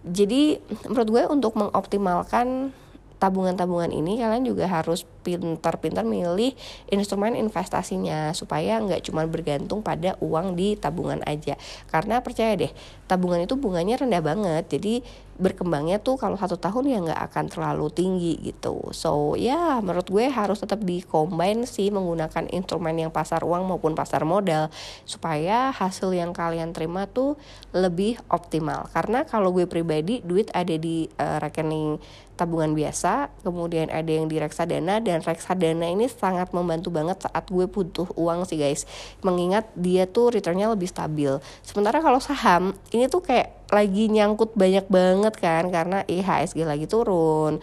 Jadi 0.04 0.60
menurut 0.88 1.10
gue 1.10 1.24
untuk 1.32 1.56
mengoptimalkan 1.56 2.76
tabungan-tabungan 3.20 3.92
ini 3.92 4.18
kalian 4.18 4.48
juga 4.48 4.66
harus 4.66 5.04
pintar-pintar 5.22 6.08
milih 6.08 6.56
instrumen 6.90 7.36
investasinya 7.36 8.32
supaya 8.32 8.80
nggak 8.80 9.12
cuma 9.12 9.28
bergantung 9.28 9.84
pada 9.84 10.16
uang 10.24 10.56
di 10.56 10.80
tabungan 10.80 11.20
aja. 11.28 11.60
Karena 11.92 12.24
percaya 12.24 12.56
deh 12.56 12.72
tabungan 13.06 13.44
itu 13.44 13.60
bunganya 13.60 14.00
rendah 14.00 14.24
banget 14.24 14.64
jadi 14.72 15.04
berkembangnya 15.40 16.04
tuh 16.04 16.20
kalau 16.20 16.36
satu 16.36 16.60
tahun 16.60 16.92
ya 16.92 16.98
nggak 17.00 17.22
akan 17.32 17.46
terlalu 17.48 17.88
tinggi 17.90 18.36
gitu. 18.44 18.92
So 18.92 19.40
ya 19.40 19.80
menurut 19.80 20.12
gue 20.12 20.28
harus 20.28 20.60
tetap 20.60 20.84
di 20.84 21.00
combine 21.00 21.64
sih 21.64 21.88
menggunakan 21.90 22.52
instrumen 22.52 23.00
yang 23.00 23.08
pasar 23.10 23.48
uang 23.48 23.64
maupun 23.64 23.96
pasar 23.96 24.28
modal 24.28 24.68
supaya 25.08 25.72
hasil 25.72 26.12
yang 26.12 26.36
kalian 26.36 26.76
terima 26.76 27.08
tuh 27.08 27.40
lebih 27.72 28.20
optimal. 28.28 28.92
Karena 28.92 29.24
kalau 29.24 29.56
gue 29.56 29.64
pribadi 29.64 30.20
duit 30.28 30.52
ada 30.52 30.76
di 30.76 31.08
uh, 31.16 31.40
rekening 31.40 32.04
tabungan 32.40 32.74
biasa 32.74 33.30
kemudian 33.44 33.92
ada 33.92 34.10
yang 34.10 34.32
di 34.32 34.40
reksadana 34.40 35.04
dan 35.04 35.20
dan 35.20 35.28
reksadana 35.28 35.88
ini 35.92 36.08
sangat 36.08 36.56
membantu 36.56 36.88
banget 36.96 37.28
saat 37.28 37.52
gue 37.52 37.68
butuh 37.68 38.08
uang 38.16 38.48
sih 38.48 38.56
guys. 38.56 38.88
Mengingat 39.20 39.68
dia 39.76 40.08
tuh 40.08 40.32
returnnya 40.32 40.72
lebih 40.72 40.88
stabil. 40.88 41.36
Sementara 41.60 42.00
kalau 42.00 42.24
saham 42.24 42.72
ini 42.96 43.12
tuh 43.12 43.20
kayak 43.20 43.68
lagi 43.70 44.08
nyangkut 44.08 44.56
banyak 44.56 44.88
banget 44.88 45.36
kan 45.38 45.68
karena 45.70 46.08
IHSG 46.08 46.64
lagi 46.64 46.88
turun 46.88 47.60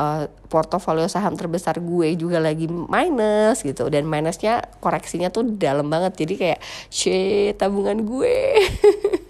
uh, 0.00 0.26
portofolio 0.48 1.06
saham 1.06 1.36
terbesar 1.36 1.78
gue 1.78 2.16
juga 2.16 2.40
lagi 2.40 2.66
minus 2.66 3.60
gitu 3.60 3.86
dan 3.92 4.08
minusnya 4.08 4.64
koreksinya 4.80 5.28
tuh 5.28 5.44
dalam 5.60 5.92
banget. 5.92 6.16
Jadi 6.24 6.34
kayak 6.40 6.60
shit 6.88 7.60
tabungan 7.60 8.00
gue 8.00 8.38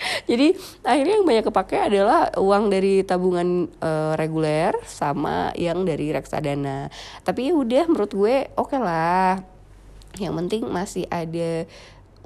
jadi 0.30 0.56
akhirnya 0.84 1.14
yang 1.20 1.26
banyak 1.26 1.44
kepake 1.46 1.76
adalah 1.76 2.32
uang 2.36 2.72
dari 2.72 3.04
tabungan 3.04 3.68
uh, 3.80 4.16
reguler 4.16 4.72
sama 4.88 5.52
yang 5.56 5.84
dari 5.84 6.12
reksadana. 6.12 6.88
Tapi 7.24 7.52
ya 7.52 7.54
udah 7.56 7.84
menurut 7.88 8.12
gue 8.12 8.36
oke 8.56 8.72
okay 8.72 8.80
lah. 8.80 9.40
Yang 10.18 10.34
penting 10.42 10.62
masih 10.66 11.04
ada 11.06 11.64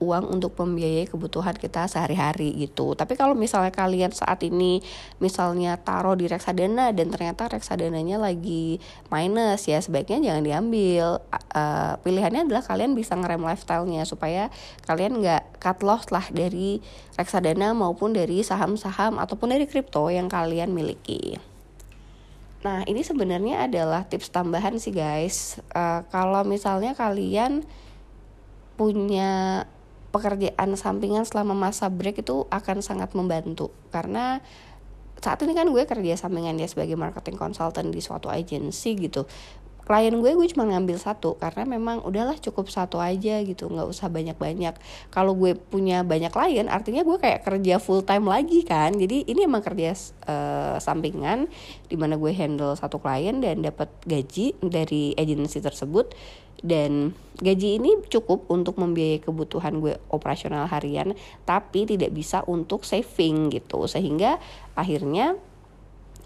uang 0.02 0.38
untuk 0.38 0.58
membiayai 0.58 1.06
kebutuhan 1.06 1.54
kita 1.54 1.86
sehari-hari 1.86 2.50
gitu. 2.58 2.98
Tapi 2.98 3.14
kalau 3.14 3.38
misalnya 3.38 3.70
kalian 3.70 4.10
saat 4.10 4.42
ini 4.42 4.82
misalnya 5.22 5.78
taruh 5.78 6.18
di 6.18 6.26
reksadana 6.26 6.90
dan 6.90 7.14
ternyata 7.14 7.46
reksadananya 7.46 8.18
lagi 8.18 8.82
minus 9.12 9.70
ya 9.70 9.78
sebaiknya 9.78 10.32
jangan 10.32 10.42
diambil. 10.42 11.22
Uh, 11.54 11.94
pilihannya 12.02 12.50
adalah 12.50 12.66
kalian 12.66 12.98
bisa 12.98 13.14
ngerem 13.14 13.42
lifestyle-nya 13.46 14.02
supaya 14.02 14.50
kalian 14.90 15.22
nggak 15.22 15.62
cut 15.62 15.78
loss 15.86 16.10
lah 16.10 16.26
dari 16.34 16.82
reksadana 17.14 17.70
maupun 17.70 18.10
dari 18.10 18.42
saham-saham 18.42 19.22
ataupun 19.22 19.54
dari 19.54 19.70
kripto 19.70 20.10
yang 20.10 20.26
kalian 20.26 20.74
miliki. 20.74 21.38
Nah 22.66 22.82
ini 22.88 23.04
sebenarnya 23.04 23.68
adalah 23.68 24.08
tips 24.08 24.32
tambahan 24.32 24.80
sih 24.80 24.90
guys. 24.90 25.60
Uh, 25.70 26.02
kalau 26.08 26.42
misalnya 26.42 26.96
kalian 26.96 27.62
punya 28.74 29.64
pekerjaan 30.14 30.78
sampingan 30.78 31.26
selama 31.26 31.59
masa 31.59 31.90
break 31.90 32.23
itu 32.23 32.47
akan 32.54 32.78
sangat 32.87 33.11
membantu. 33.18 33.75
Karena 33.90 34.38
saat 35.18 35.42
ini 35.42 35.59
kan 35.59 35.66
gue 35.66 35.83
kerja 35.83 36.14
sampingan 36.14 36.54
ya 36.54 36.71
sebagai 36.71 36.94
marketing 36.94 37.35
consultant 37.35 37.90
di 37.90 37.99
suatu 37.99 38.30
agency 38.30 38.94
gitu. 38.94 39.26
Klien 39.85 40.16
gue 40.16 40.33
gue 40.33 40.49
cuma 40.49 40.64
ngambil 40.64 40.97
satu 40.97 41.37
karena 41.37 41.68
memang 41.68 42.00
udahlah 42.09 42.40
cukup 42.40 42.73
satu 42.73 43.04
aja 43.04 43.44
gitu 43.44 43.68
nggak 43.68 43.85
usah 43.85 44.09
banyak 44.09 44.33
banyak 44.33 44.73
kalau 45.12 45.37
gue 45.37 45.61
punya 45.61 46.00
banyak 46.00 46.33
klien 46.33 46.73
artinya 46.73 47.04
gue 47.04 47.21
kayak 47.21 47.44
kerja 47.44 47.76
full 47.76 48.00
time 48.00 48.25
lagi 48.25 48.64
kan. 48.64 48.97
Jadi 48.97 49.28
ini 49.28 49.44
emang 49.44 49.61
kerja 49.61 49.92
uh, 50.25 50.80
sampingan 50.80 51.52
di 51.85 52.00
mana 52.00 52.16
gue 52.16 52.33
handle 52.33 52.73
satu 52.73 52.97
klien 52.97 53.44
dan 53.44 53.61
dapat 53.61 53.92
gaji 54.09 54.56
dari 54.64 55.12
agensi 55.21 55.61
tersebut 55.61 56.16
dan 56.64 57.12
gaji 57.44 57.76
ini 57.76 58.00
cukup 58.09 58.49
untuk 58.49 58.80
membiayai 58.80 59.21
kebutuhan 59.21 59.85
gue 59.85 60.00
operasional 60.09 60.64
harian 60.64 61.12
tapi 61.44 61.85
tidak 61.85 62.16
bisa 62.16 62.40
untuk 62.49 62.88
saving 62.88 63.52
gitu. 63.52 63.85
Sehingga 63.85 64.40
akhirnya 64.73 65.37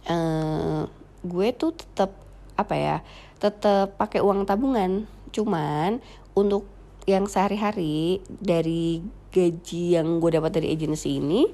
uh, 0.07 0.87
gue 1.26 1.49
tuh 1.59 1.75
tetap 1.75 2.14
apa 2.54 2.75
ya 2.78 2.97
tetap 3.42 3.99
pakai 3.99 4.23
uang 4.23 4.47
tabungan. 4.47 5.11
Cuman 5.35 5.99
untuk 6.38 6.71
yang 7.11 7.26
sehari-hari 7.26 8.23
dari 8.30 9.02
gaji 9.35 9.99
yang 9.99 10.23
gue 10.23 10.38
dapat 10.38 10.54
dari 10.62 10.71
agensi 10.73 11.18
ini 11.18 11.50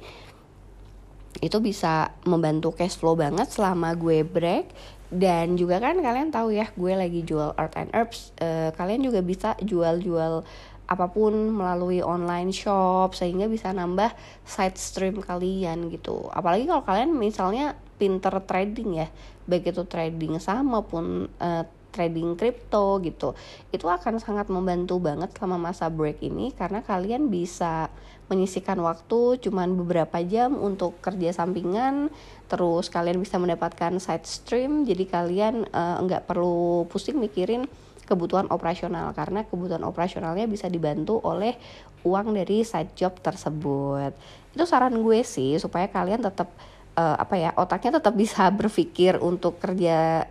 itu 1.42 1.58
bisa 1.58 2.14
membantu 2.22 2.70
cash 2.70 2.94
flow 2.94 3.18
banget 3.18 3.50
selama 3.50 3.96
gue 3.98 4.22
break 4.22 4.70
dan 5.14 5.54
juga 5.54 5.78
kan 5.78 5.94
kalian 5.94 6.34
tahu 6.34 6.50
ya 6.50 6.66
gue 6.74 6.92
lagi 6.98 7.22
jual 7.22 7.54
art 7.54 7.78
and 7.78 7.94
herbs 7.94 8.34
uh, 8.42 8.74
kalian 8.74 9.06
juga 9.06 9.22
bisa 9.22 9.54
jual-jual 9.62 10.42
apa 10.84 11.06
pun 11.08 11.32
melalui 11.54 12.04
online 12.04 12.52
shop 12.52 13.16
sehingga 13.16 13.48
bisa 13.48 13.72
nambah 13.72 14.12
side 14.44 14.76
stream 14.76 15.24
kalian 15.24 15.88
gitu. 15.88 16.28
Apalagi 16.28 16.68
kalau 16.68 16.84
kalian 16.84 17.16
misalnya 17.16 17.72
pinter 17.96 18.36
trading 18.44 19.00
ya 19.00 19.08
baik 19.48 19.72
itu 19.72 19.84
trading 19.88 20.36
saham 20.40 20.72
maupun 20.76 21.28
uh, 21.40 21.64
trading 21.94 22.34
kripto 22.34 22.98
gitu. 23.06 23.38
Itu 23.70 23.86
akan 23.86 24.18
sangat 24.18 24.50
membantu 24.50 24.98
banget 24.98 25.30
selama 25.38 25.70
masa 25.70 25.86
break 25.86 26.18
ini 26.26 26.50
karena 26.50 26.82
kalian 26.82 27.30
bisa 27.30 27.94
menyisikan 28.26 28.80
waktu 28.80 29.36
cuman 29.38 29.76
beberapa 29.76 30.16
jam 30.24 30.56
untuk 30.56 30.96
kerja 31.04 31.30
sampingan 31.36 32.08
terus 32.48 32.88
kalian 32.88 33.20
bisa 33.20 33.36
mendapatkan 33.36 34.00
side 34.00 34.24
stream 34.24 34.88
jadi 34.88 35.04
kalian 35.04 35.68
uh, 35.68 36.00
perlu 36.24 36.88
pusing 36.88 37.20
mikirin 37.20 37.68
kebutuhan 38.04 38.48
operasional 38.52 39.12
karena 39.16 39.48
kebutuhan 39.48 39.84
operasionalnya 39.84 40.44
bisa 40.44 40.68
dibantu 40.68 41.20
oleh 41.24 41.56
uang 42.04 42.36
dari 42.36 42.60
side 42.62 42.92
job 42.92 43.16
tersebut. 43.24 44.12
Itu 44.52 44.64
saran 44.68 45.00
gue 45.00 45.24
sih 45.24 45.56
supaya 45.56 45.88
kalian 45.88 46.20
tetap 46.20 46.52
uh, 46.94 47.16
apa 47.16 47.34
ya 47.34 47.50
otaknya 47.56 47.98
tetap 47.98 48.14
bisa 48.14 48.44
berpikir 48.60 49.18
untuk 49.18 49.56
kerja 49.58 50.28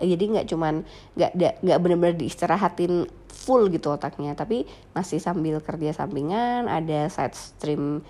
jadi 0.00 0.24
nggak 0.38 0.46
cuman 0.48 0.82
nggak 1.14 1.32
nggak 1.62 1.78
benar-benar 1.78 2.16
diistirahatin 2.16 3.06
full 3.28 3.70
gitu 3.70 3.94
otaknya 3.94 4.34
tapi 4.34 4.66
masih 4.92 5.22
sambil 5.22 5.62
kerja 5.62 5.94
sampingan 5.94 6.66
ada 6.66 7.06
side 7.08 7.36
stream 7.36 8.02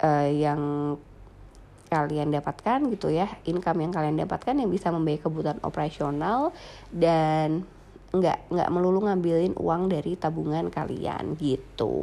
uh, 0.00 0.28
yang 0.30 0.94
kalian 1.90 2.30
dapatkan 2.30 2.86
gitu 2.94 3.10
ya 3.10 3.26
income 3.44 3.82
yang 3.82 3.92
kalian 3.92 4.16
dapatkan 4.22 4.54
yang 4.54 4.70
bisa 4.70 4.94
membayar 4.94 5.26
kebutuhan 5.26 5.58
operasional 5.66 6.54
dan 6.94 7.66
nggak 8.10 8.50
nggak 8.50 8.68
melulu 8.70 9.06
ngambilin 9.06 9.54
uang 9.58 9.90
dari 9.90 10.18
tabungan 10.18 10.70
kalian 10.70 11.38
gitu. 11.38 12.02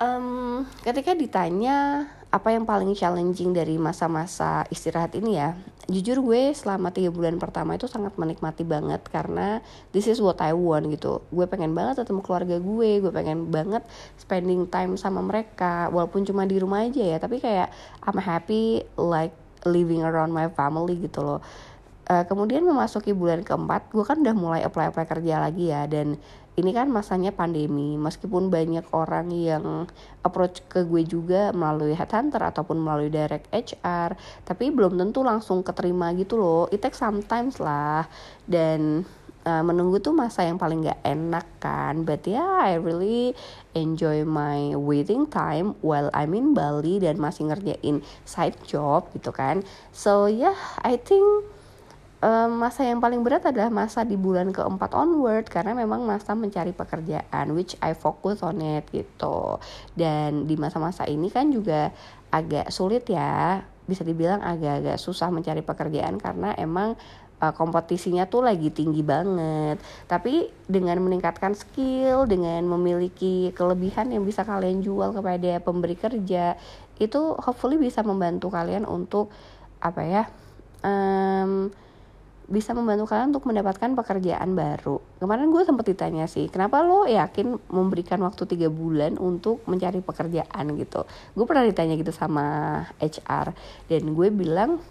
Um, 0.00 0.66
ketika 0.82 1.14
ditanya 1.14 2.08
apa 2.32 2.48
yang 2.52 2.64
paling 2.64 2.96
challenging 2.96 3.52
dari 3.52 3.76
masa-masa 3.76 4.64
istirahat 4.72 5.12
ini 5.14 5.36
ya 5.36 5.52
jujur 5.90 6.22
gue 6.22 6.54
selama 6.54 6.94
tiga 6.94 7.10
bulan 7.10 7.42
pertama 7.42 7.74
itu 7.74 7.90
sangat 7.90 8.14
menikmati 8.14 8.62
banget 8.62 9.02
karena 9.10 9.58
this 9.90 10.06
is 10.06 10.22
what 10.22 10.38
I 10.38 10.54
want 10.54 10.86
gitu. 10.94 11.26
Gue 11.34 11.50
pengen 11.50 11.74
banget 11.74 12.06
ketemu 12.06 12.22
keluarga 12.22 12.56
gue 12.62 12.90
gue 13.02 13.12
pengen 13.12 13.50
banget 13.50 13.82
spending 14.14 14.70
time 14.70 14.94
sama 14.94 15.18
mereka 15.24 15.90
walaupun 15.90 16.22
cuma 16.22 16.46
di 16.46 16.62
rumah 16.62 16.86
aja 16.86 17.02
ya. 17.02 17.18
Tapi 17.18 17.42
kayak 17.42 17.74
I'm 18.06 18.18
happy 18.22 18.86
like 18.94 19.34
living 19.66 20.02
around 20.02 20.30
my 20.30 20.50
family 20.54 20.98
gitu 20.98 21.22
loh 21.22 21.40
uh, 22.08 22.24
kemudian 22.26 22.66
memasuki 22.66 23.14
bulan 23.14 23.46
keempat 23.46 23.92
gue 23.92 24.02
kan 24.02 24.22
udah 24.22 24.34
mulai 24.34 24.60
apply 24.66 24.90
apply 24.90 25.06
kerja 25.06 25.38
lagi 25.38 25.70
ya 25.70 25.86
dan 25.86 26.18
ini 26.52 26.70
kan 26.76 26.88
masanya 26.92 27.32
pandemi. 27.32 27.96
Meskipun 27.96 28.52
banyak 28.52 28.84
orang 28.92 29.32
yang 29.32 29.88
approach 30.20 30.60
ke 30.68 30.84
gue 30.84 31.00
juga 31.08 31.48
melalui 31.56 31.96
headhunter 31.96 32.44
ataupun 32.44 32.76
melalui 32.76 33.08
direct 33.08 33.48
HR 33.48 34.12
tapi 34.44 34.68
belum 34.68 35.00
tentu 35.00 35.24
langsung 35.24 35.64
keterima 35.64 36.12
gitu 36.12 36.36
loh. 36.36 36.68
It 36.68 36.84
takes 36.84 37.00
sometimes 37.00 37.56
lah. 37.56 38.04
Dan 38.44 39.08
uh, 39.48 39.62
menunggu 39.64 39.98
tuh 40.04 40.12
masa 40.12 40.44
yang 40.44 40.60
paling 40.60 40.84
gak 40.84 41.00
enak 41.00 41.46
kan. 41.56 42.04
But 42.04 42.28
yeah 42.28 42.68
I 42.68 42.76
really 42.76 43.32
enjoy 43.72 44.28
my 44.28 44.76
waiting 44.76 45.24
time 45.32 45.80
while 45.80 46.12
I'm 46.12 46.36
in 46.36 46.52
Bali 46.52 47.00
dan 47.00 47.16
masih 47.16 47.48
ngerjain 47.48 48.04
side 48.28 48.60
job 48.68 49.08
gitu 49.16 49.32
kan. 49.32 49.64
So 49.96 50.28
yeah 50.28 50.56
I 50.84 51.00
think 51.00 51.48
um, 52.22 52.50
masa 52.62 52.86
yang 52.86 53.02
paling 53.02 53.20
berat 53.20 53.42
adalah 53.44 53.68
masa 53.68 54.06
di 54.06 54.14
bulan 54.14 54.54
keempat 54.54 54.94
onward 54.94 55.50
karena 55.50 55.74
memang 55.74 56.06
masa 56.06 56.32
mencari 56.38 56.70
pekerjaan 56.70 57.52
which 57.52 57.74
I 57.82 57.92
focus 57.92 58.40
on 58.46 58.62
it 58.62 58.86
gitu. 58.94 59.58
Dan 59.92 60.46
di 60.46 60.54
masa-masa 60.54 61.04
ini 61.10 61.28
kan 61.28 61.50
juga 61.50 61.90
agak 62.32 62.70
sulit 62.72 63.04
ya 63.10 63.60
bisa 63.84 64.06
dibilang 64.06 64.40
agak-agak 64.40 64.96
susah 64.96 65.28
mencari 65.28 65.60
pekerjaan 65.60 66.16
karena 66.16 66.54
emang 66.56 66.94
uh, 67.42 67.52
kompetisinya 67.52 68.30
tuh 68.30 68.46
lagi 68.46 68.70
tinggi 68.70 69.02
banget. 69.02 69.82
Tapi 70.06 70.48
dengan 70.70 71.02
meningkatkan 71.02 71.58
skill 71.58 72.30
dengan 72.30 72.62
memiliki 72.70 73.50
kelebihan 73.52 74.14
yang 74.14 74.22
bisa 74.22 74.46
kalian 74.46 74.80
jual 74.80 75.10
kepada 75.12 75.58
pemberi 75.58 75.98
kerja 75.98 76.54
itu 77.02 77.20
hopefully 77.42 77.82
bisa 77.82 78.06
membantu 78.06 78.46
kalian 78.46 78.86
untuk 78.86 79.34
apa 79.82 80.02
ya 80.06 80.24
um, 80.86 81.74
bisa 82.52 82.76
membantu 82.76 83.08
kalian 83.08 83.32
untuk 83.32 83.48
mendapatkan 83.48 83.96
pekerjaan 83.96 84.52
baru. 84.52 85.00
Kemarin 85.16 85.48
gue 85.48 85.64
sempat 85.64 85.88
ditanya 85.88 86.28
sih, 86.28 86.52
kenapa 86.52 86.84
lo 86.84 87.08
yakin 87.08 87.56
memberikan 87.72 88.20
waktu 88.20 88.44
tiga 88.44 88.68
bulan 88.68 89.16
untuk 89.16 89.64
mencari 89.64 90.04
pekerjaan 90.04 90.76
gitu? 90.76 91.08
Gue 91.32 91.48
pernah 91.48 91.64
ditanya 91.64 91.96
gitu 91.96 92.12
sama 92.12 92.76
HR 93.00 93.56
dan 93.88 94.02
gue 94.12 94.28
bilang 94.28 94.84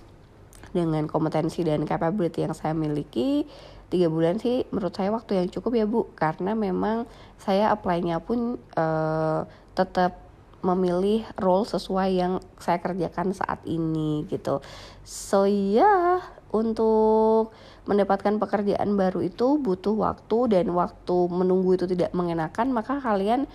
dengan 0.74 1.06
kompetensi 1.06 1.62
dan 1.62 1.86
capability 1.86 2.50
yang 2.50 2.58
saya 2.58 2.74
miliki 2.74 3.46
tiga 3.92 4.08
bulan 4.08 4.40
sih 4.40 4.64
menurut 4.72 4.96
saya 4.96 5.12
waktu 5.12 5.36
yang 5.36 5.48
cukup 5.52 5.72
ya 5.76 5.84
bu 5.84 6.08
karena 6.16 6.56
memang 6.56 7.04
saya 7.36 7.76
apply-nya 7.76 8.24
pun 8.24 8.56
uh, 8.80 9.44
tetap 9.76 10.31
memilih 10.62 11.26
role 11.38 11.66
sesuai 11.66 12.10
yang 12.14 12.34
saya 12.58 12.78
kerjakan 12.82 13.34
saat 13.34 13.62
ini 13.66 14.26
gitu. 14.30 14.62
So 15.06 15.46
ya 15.50 15.86
yeah, 15.86 16.18
untuk 16.54 17.54
mendapatkan 17.90 18.38
pekerjaan 18.38 18.94
baru 18.94 19.26
itu 19.26 19.58
butuh 19.58 19.98
waktu 19.98 20.38
dan 20.54 20.70
waktu 20.72 21.18
menunggu 21.34 21.82
itu 21.82 21.86
tidak 21.90 22.14
mengenakan 22.14 22.70
maka 22.70 23.02
kalian 23.02 23.50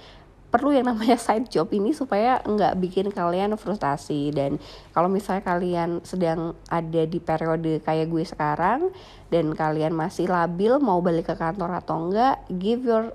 perlu 0.56 0.72
yang 0.72 0.88
namanya 0.88 1.18
side 1.26 1.52
job 1.52 1.68
ini 1.74 1.92
supaya 1.92 2.40
nggak 2.40 2.80
bikin 2.80 3.06
kalian 3.12 3.54
frustasi. 3.60 4.32
Dan 4.32 4.56
kalau 4.96 5.10
misalnya 5.10 5.44
kalian 5.44 5.90
sedang 6.06 6.56
ada 6.72 7.02
di 7.04 7.18
periode 7.20 7.82
kayak 7.82 8.08
gue 8.08 8.24
sekarang 8.24 8.90
dan 9.28 9.52
kalian 9.52 9.92
masih 9.92 10.30
labil 10.30 10.78
mau 10.80 11.02
balik 11.02 11.28
ke 11.28 11.34
kantor 11.36 11.76
atau 11.82 12.08
enggak 12.08 12.40
give 12.48 12.86
your 12.86 13.12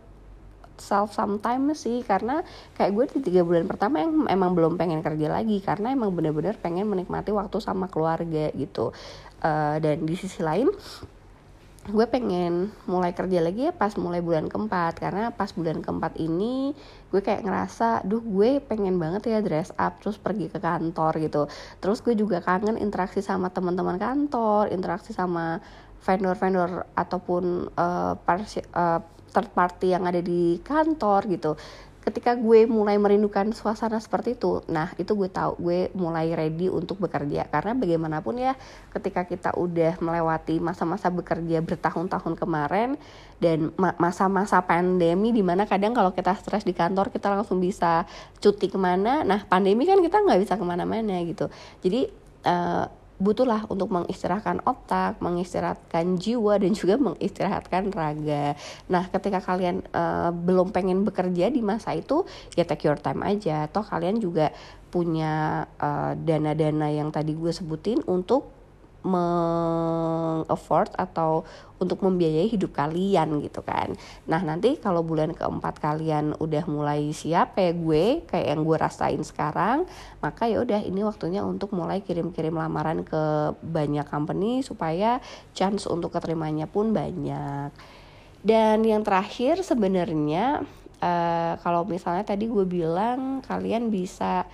self 0.81 1.13
sometime 1.13 1.77
sih 1.77 2.01
karena 2.01 2.41
kayak 2.73 2.91
gue 2.97 3.05
di 3.17 3.19
tiga 3.29 3.45
bulan 3.45 3.69
pertama 3.69 4.01
yang 4.01 4.25
emang 4.25 4.57
belum 4.57 4.73
pengen 4.81 5.05
kerja 5.05 5.29
lagi 5.29 5.61
karena 5.61 5.93
emang 5.93 6.09
bener-bener 6.17 6.57
pengen 6.57 6.89
menikmati 6.89 7.29
waktu 7.29 7.61
sama 7.61 7.85
keluarga 7.87 8.49
gitu. 8.57 8.89
Uh, 9.41 9.77
dan 9.81 10.05
di 10.05 10.13
sisi 10.17 10.41
lain 10.41 10.69
gue 11.81 12.05
pengen 12.05 12.69
mulai 12.85 13.09
kerja 13.09 13.41
lagi 13.41 13.65
ya 13.65 13.73
pas 13.73 13.89
mulai 13.97 14.21
bulan 14.21 14.45
keempat 14.45 15.01
karena 15.01 15.33
pas 15.33 15.49
bulan 15.49 15.81
keempat 15.81 16.13
ini 16.21 16.77
gue 17.09 17.21
kayak 17.25 17.41
ngerasa 17.41 18.05
duh 18.05 18.21
gue 18.21 18.61
pengen 18.61 19.01
banget 19.01 19.33
ya 19.33 19.41
dress 19.41 19.73
up 19.81 19.97
terus 19.97 20.21
pergi 20.21 20.45
ke 20.45 20.61
kantor 20.61 21.17
gitu. 21.17 21.49
Terus 21.81 22.05
gue 22.05 22.13
juga 22.13 22.37
kangen 22.45 22.77
interaksi 22.77 23.25
sama 23.25 23.49
teman-teman 23.49 23.97
kantor 23.97 24.69
interaksi 24.69 25.09
sama 25.09 25.57
vendor-vendor 26.01 26.85
ataupun 26.97 27.69
uh, 27.77 28.13
uh, 28.13 28.99
third 29.31 29.49
party 29.55 29.95
yang 29.95 30.03
ada 30.03 30.19
di 30.19 30.59
kantor 30.61 31.25
gitu. 31.31 31.55
Ketika 32.01 32.33
gue 32.33 32.65
mulai 32.65 32.97
merindukan 32.97 33.53
suasana 33.53 34.01
seperti 34.01 34.33
itu 34.33 34.65
nah 34.65 34.89
itu 34.97 35.13
gue 35.13 35.29
tahu 35.29 35.53
gue 35.61 35.79
mulai 35.93 36.33
ready 36.33 36.67
untuk 36.67 36.97
bekerja. 36.97 37.45
Karena 37.47 37.77
bagaimanapun 37.77 38.41
ya 38.41 38.57
ketika 38.91 39.23
kita 39.23 39.53
udah 39.53 40.01
melewati 40.01 40.57
masa-masa 40.57 41.13
bekerja 41.13 41.61
bertahun-tahun 41.61 42.33
kemarin 42.35 42.97
dan 43.37 43.69
masa-masa 44.01 44.61
pandemi 44.65 45.29
di 45.29 45.45
mana 45.45 45.69
kadang 45.69 45.93
kalau 45.93 46.09
kita 46.11 46.33
stres 46.37 46.65
di 46.65 46.73
kantor 46.73 47.13
kita 47.13 47.29
langsung 47.29 47.61
bisa 47.61 48.09
cuti 48.41 48.67
ke 48.67 48.77
mana. 48.81 49.21
Nah 49.21 49.45
pandemi 49.45 49.85
kan 49.85 50.01
kita 50.01 50.25
nggak 50.25 50.41
bisa 50.41 50.57
ke 50.57 50.65
mana-mana 50.65 51.21
gitu. 51.21 51.53
Jadi 51.85 52.09
uh, 52.49 52.85
butuhlah 53.21 53.69
untuk 53.69 53.93
mengistirahatkan 53.93 54.65
otak, 54.65 55.21
mengistirahatkan 55.21 56.17
jiwa 56.17 56.57
dan 56.57 56.73
juga 56.73 56.97
mengistirahatkan 56.97 57.93
raga. 57.93 58.57
Nah, 58.89 59.05
ketika 59.13 59.39
kalian 59.45 59.85
uh, 59.93 60.33
belum 60.33 60.73
pengen 60.73 61.05
bekerja 61.05 61.53
di 61.53 61.61
masa 61.61 61.93
itu, 61.93 62.25
ya 62.57 62.65
take 62.65 62.89
your 62.89 62.97
time 62.97 63.21
aja. 63.21 63.69
Toh 63.69 63.85
kalian 63.85 64.17
juga 64.17 64.49
punya 64.91 65.63
eh, 65.79 66.13
dana-dana 66.19 66.91
uh, 66.91 66.91
yang 66.91 67.15
tadi 67.15 67.31
gue 67.31 67.55
sebutin 67.55 68.03
untuk 68.11 68.60
meng-afford 69.01 70.93
atau 70.93 71.41
untuk 71.81 72.05
membiayai 72.05 72.45
hidup 72.45 72.77
kalian 72.77 73.41
gitu 73.41 73.65
kan. 73.65 73.97
Nah 74.29 74.37
nanti 74.45 74.77
kalau 74.77 75.01
bulan 75.01 75.33
keempat 75.33 75.81
kalian 75.81 76.37
udah 76.37 76.63
mulai 76.69 77.09
siap 77.09 77.57
kayak 77.57 77.75
gue, 77.81 78.05
kayak 78.29 78.47
yang 78.53 78.61
gue 78.61 78.77
rasain 78.77 79.21
sekarang, 79.25 79.89
maka 80.21 80.45
ya 80.45 80.61
udah 80.61 80.85
ini 80.85 81.01
waktunya 81.01 81.41
untuk 81.41 81.73
mulai 81.73 82.05
kirim-kirim 82.05 82.53
lamaran 82.53 83.01
ke 83.01 83.57
banyak 83.65 84.05
company 84.05 84.61
supaya 84.61 85.17
chance 85.57 85.89
untuk 85.89 86.13
keterimanya 86.13 86.69
pun 86.69 86.93
banyak. 86.93 87.73
Dan 88.41 88.85
yang 88.85 89.01
terakhir 89.01 89.61
sebenarnya 89.65 90.65
uh, 91.01 91.53
kalau 91.65 91.85
misalnya 91.89 92.25
tadi 92.25 92.45
gue 92.45 92.65
bilang 92.65 93.41
kalian 93.45 93.89
bisa 93.89 94.45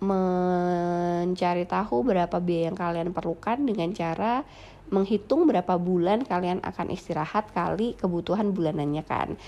mencari 0.00 1.68
tahu 1.68 2.04
berapa 2.04 2.40
biaya 2.40 2.72
yang 2.72 2.78
kalian 2.78 3.08
perlukan 3.12 3.60
dengan 3.60 3.92
cara 3.92 4.42
menghitung 4.90 5.46
berapa 5.46 5.78
bulan 5.78 6.26
kalian 6.26 6.58
akan 6.66 6.90
istirahat 6.90 7.52
kali 7.54 7.94
kebutuhan 8.00 8.50
bulanannya 8.50 9.04
kan. 9.06 9.38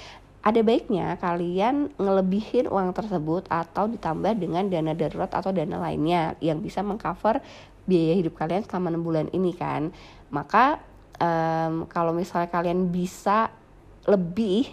Ada 0.42 0.62
baiknya 0.62 1.18
kalian 1.22 1.94
ngelebihin 1.98 2.66
uang 2.66 2.94
tersebut 2.94 3.46
atau 3.46 3.86
ditambah 3.86 4.34
dengan 4.38 4.66
dana 4.66 4.90
darurat 4.90 5.30
atau 5.30 5.54
dana 5.54 5.78
lainnya 5.78 6.34
yang 6.42 6.58
bisa 6.58 6.82
mengcover 6.82 7.38
biaya 7.86 8.18
hidup 8.18 8.38
kalian 8.38 8.66
selama 8.66 8.94
6 8.94 9.06
bulan 9.06 9.26
ini 9.30 9.54
kan. 9.54 9.94
Maka 10.34 10.82
um, 11.22 11.86
kalau 11.86 12.10
misalnya 12.10 12.50
kalian 12.50 12.90
bisa 12.90 13.54
lebih 14.06 14.66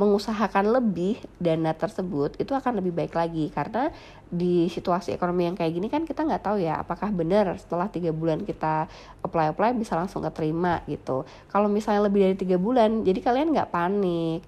mengusahakan 0.00 0.72
lebih 0.72 1.20
dana 1.36 1.76
tersebut 1.76 2.40
itu 2.40 2.56
akan 2.56 2.80
lebih 2.80 2.96
baik 2.96 3.12
lagi. 3.12 3.52
Karena 3.52 3.92
di 4.32 4.72
situasi 4.72 5.12
ekonomi 5.12 5.44
yang 5.44 5.56
kayak 5.60 5.76
gini 5.76 5.92
kan 5.92 6.08
kita 6.08 6.24
nggak 6.24 6.40
tahu 6.40 6.56
ya 6.64 6.80
apakah 6.80 7.12
benar 7.12 7.52
setelah 7.60 7.92
tiga 7.92 8.08
bulan 8.08 8.40
kita 8.48 8.88
apply 9.20 9.52
apply 9.52 9.76
bisa 9.76 9.92
langsung 10.00 10.24
keterima 10.24 10.80
gitu. 10.88 11.28
Kalau 11.52 11.68
misalnya 11.68 12.08
lebih 12.08 12.32
dari 12.32 12.36
tiga 12.40 12.56
bulan 12.56 13.04
jadi 13.04 13.20
kalian 13.20 13.52
nggak 13.52 13.68
panik. 13.68 14.40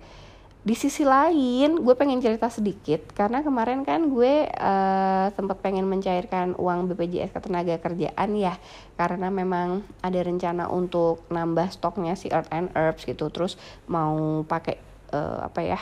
Di 0.62 0.78
sisi 0.78 1.02
lain 1.02 1.82
gue 1.82 1.94
pengen 1.98 2.22
cerita 2.22 2.46
sedikit 2.46 3.10
karena 3.18 3.42
kemarin 3.42 3.82
kan 3.82 4.06
gue 4.06 4.46
uh, 4.46 5.26
sempat 5.34 5.58
pengen 5.58 5.90
mencairkan 5.90 6.54
uang 6.54 6.86
BPJS 6.86 7.34
ketenaga 7.34 7.76
kerjaan 7.82 8.30
ya. 8.38 8.56
Karena 8.94 9.28
memang 9.28 9.82
ada 10.00 10.20
rencana 10.22 10.70
untuk 10.70 11.26
nambah 11.28 11.68
stoknya 11.74 12.14
si 12.14 12.30
Earth 12.30 12.48
and 12.54 12.70
Herbs 12.78 13.04
gitu 13.04 13.26
terus 13.34 13.58
mau 13.90 14.46
pakai 14.46 14.91
uh, 15.12 15.46
apa 15.46 15.60
ya 15.62 15.80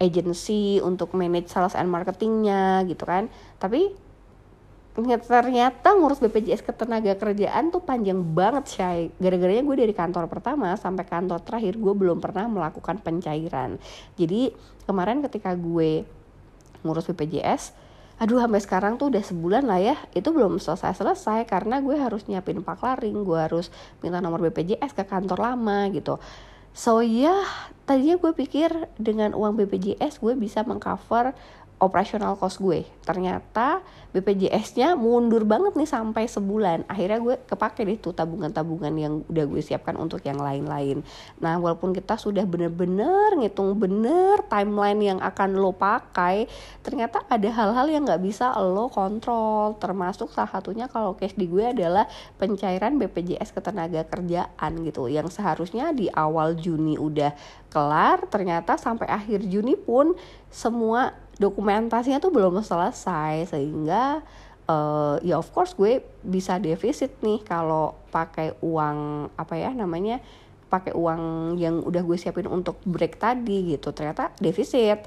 agency 0.00 0.80
untuk 0.80 1.12
manage 1.12 1.52
sales 1.52 1.76
and 1.76 1.88
marketingnya 1.88 2.84
gitu 2.88 3.04
kan. 3.06 3.28
Tapi 3.56 4.10
ternyata 5.00 5.94
ngurus 5.94 6.18
BPJS 6.18 6.66
ketenaga 6.66 7.14
kerjaan 7.14 7.70
tuh 7.70 7.80
panjang 7.80 8.20
banget 8.20 8.74
shy 8.74 8.98
gara-garanya 9.22 9.62
gue 9.62 9.76
dari 9.86 9.94
kantor 9.94 10.26
pertama 10.26 10.74
sampai 10.74 11.06
kantor 11.06 11.40
terakhir 11.46 11.78
gue 11.78 11.94
belum 11.94 12.18
pernah 12.18 12.50
melakukan 12.50 12.98
pencairan. 12.98 13.78
Jadi 14.18 14.50
kemarin 14.84 15.22
ketika 15.22 15.54
gue 15.54 16.04
ngurus 16.82 17.06
BPJS 17.12 17.72
aduh 18.20 18.36
sampai 18.36 18.60
sekarang 18.60 18.92
tuh 19.00 19.08
udah 19.08 19.24
sebulan 19.24 19.64
lah 19.64 19.80
ya 19.80 19.96
itu 20.12 20.28
belum 20.28 20.60
selesai-selesai 20.60 21.48
karena 21.48 21.80
gue 21.80 21.96
harus 21.96 22.28
nyiapin 22.28 22.60
paklaring 22.60 23.16
gue 23.24 23.38
harus 23.40 23.72
minta 24.04 24.20
nomor 24.20 24.44
BPJS 24.44 24.92
ke 24.92 25.08
kantor 25.08 25.40
lama 25.40 25.88
gitu 25.88 26.20
So 26.70 27.02
ya, 27.02 27.30
yeah, 27.30 27.42
tadinya 27.84 28.16
gue 28.16 28.32
pikir 28.32 28.70
dengan 28.96 29.34
uang 29.34 29.58
BPJS 29.58 30.22
gue 30.22 30.38
bisa 30.38 30.62
mengcover 30.62 31.34
operasional 31.80 32.36
cost 32.36 32.60
gue. 32.60 32.84
Ternyata 33.02 33.80
BPJS-nya 34.12 34.98
mundur 34.98 35.48
banget 35.48 35.74
nih 35.78 35.88
sampai 35.88 36.28
sebulan. 36.28 36.84
Akhirnya 36.86 37.18
gue 37.18 37.34
kepake 37.46 37.88
deh 37.88 37.96
tuh 37.96 38.12
tabungan-tabungan 38.12 38.92
yang 38.98 39.24
udah 39.26 39.44
gue 39.48 39.62
siapkan 39.64 39.96
untuk 39.96 40.20
yang 40.26 40.36
lain-lain. 40.36 41.00
Nah, 41.40 41.56
walaupun 41.56 41.96
kita 41.96 42.20
sudah 42.20 42.44
bener-bener 42.44 43.38
ngitung 43.40 43.78
bener 43.80 44.44
timeline 44.50 45.00
yang 45.00 45.18
akan 45.24 45.56
lo 45.56 45.72
pakai, 45.72 46.50
ternyata 46.84 47.24
ada 47.30 47.48
hal-hal 47.48 47.86
yang 47.88 48.02
nggak 48.04 48.22
bisa 48.22 48.52
lo 48.60 48.92
kontrol. 48.92 49.78
Termasuk 49.80 50.34
salah 50.34 50.52
satunya 50.52 50.90
kalau 50.90 51.16
case 51.16 51.38
di 51.38 51.48
gue 51.48 51.72
adalah 51.72 52.04
pencairan 52.36 53.00
BPJS 53.00 53.56
ketenaga 53.56 54.04
kerjaan 54.04 54.72
gitu. 54.84 55.08
Yang 55.08 55.40
seharusnya 55.40 55.96
di 55.96 56.12
awal 56.12 56.58
Juni 56.60 57.00
udah 57.00 57.32
kelar, 57.70 58.26
ternyata 58.26 58.74
sampai 58.74 59.06
akhir 59.06 59.46
Juni 59.46 59.78
pun 59.78 60.12
semua 60.50 61.14
dokumentasinya 61.40 62.20
tuh 62.20 62.28
belum 62.28 62.60
selesai 62.60 63.48
sehingga 63.48 64.20
uh, 64.68 65.16
ya 65.24 65.40
of 65.40 65.48
course 65.50 65.72
gue 65.72 66.04
bisa 66.20 66.60
defisit 66.60 67.16
nih 67.24 67.40
kalau 67.42 67.96
pakai 68.12 68.54
uang 68.60 69.32
apa 69.34 69.54
ya 69.56 69.72
namanya 69.72 70.20
pakai 70.70 70.94
uang 70.94 71.56
yang 71.58 71.82
udah 71.82 72.02
gue 72.06 72.14
siapin 72.14 72.46
untuk 72.46 72.78
break 72.86 73.18
tadi 73.18 73.74
gitu. 73.74 73.90
Ternyata 73.90 74.30
defisit. 74.38 75.02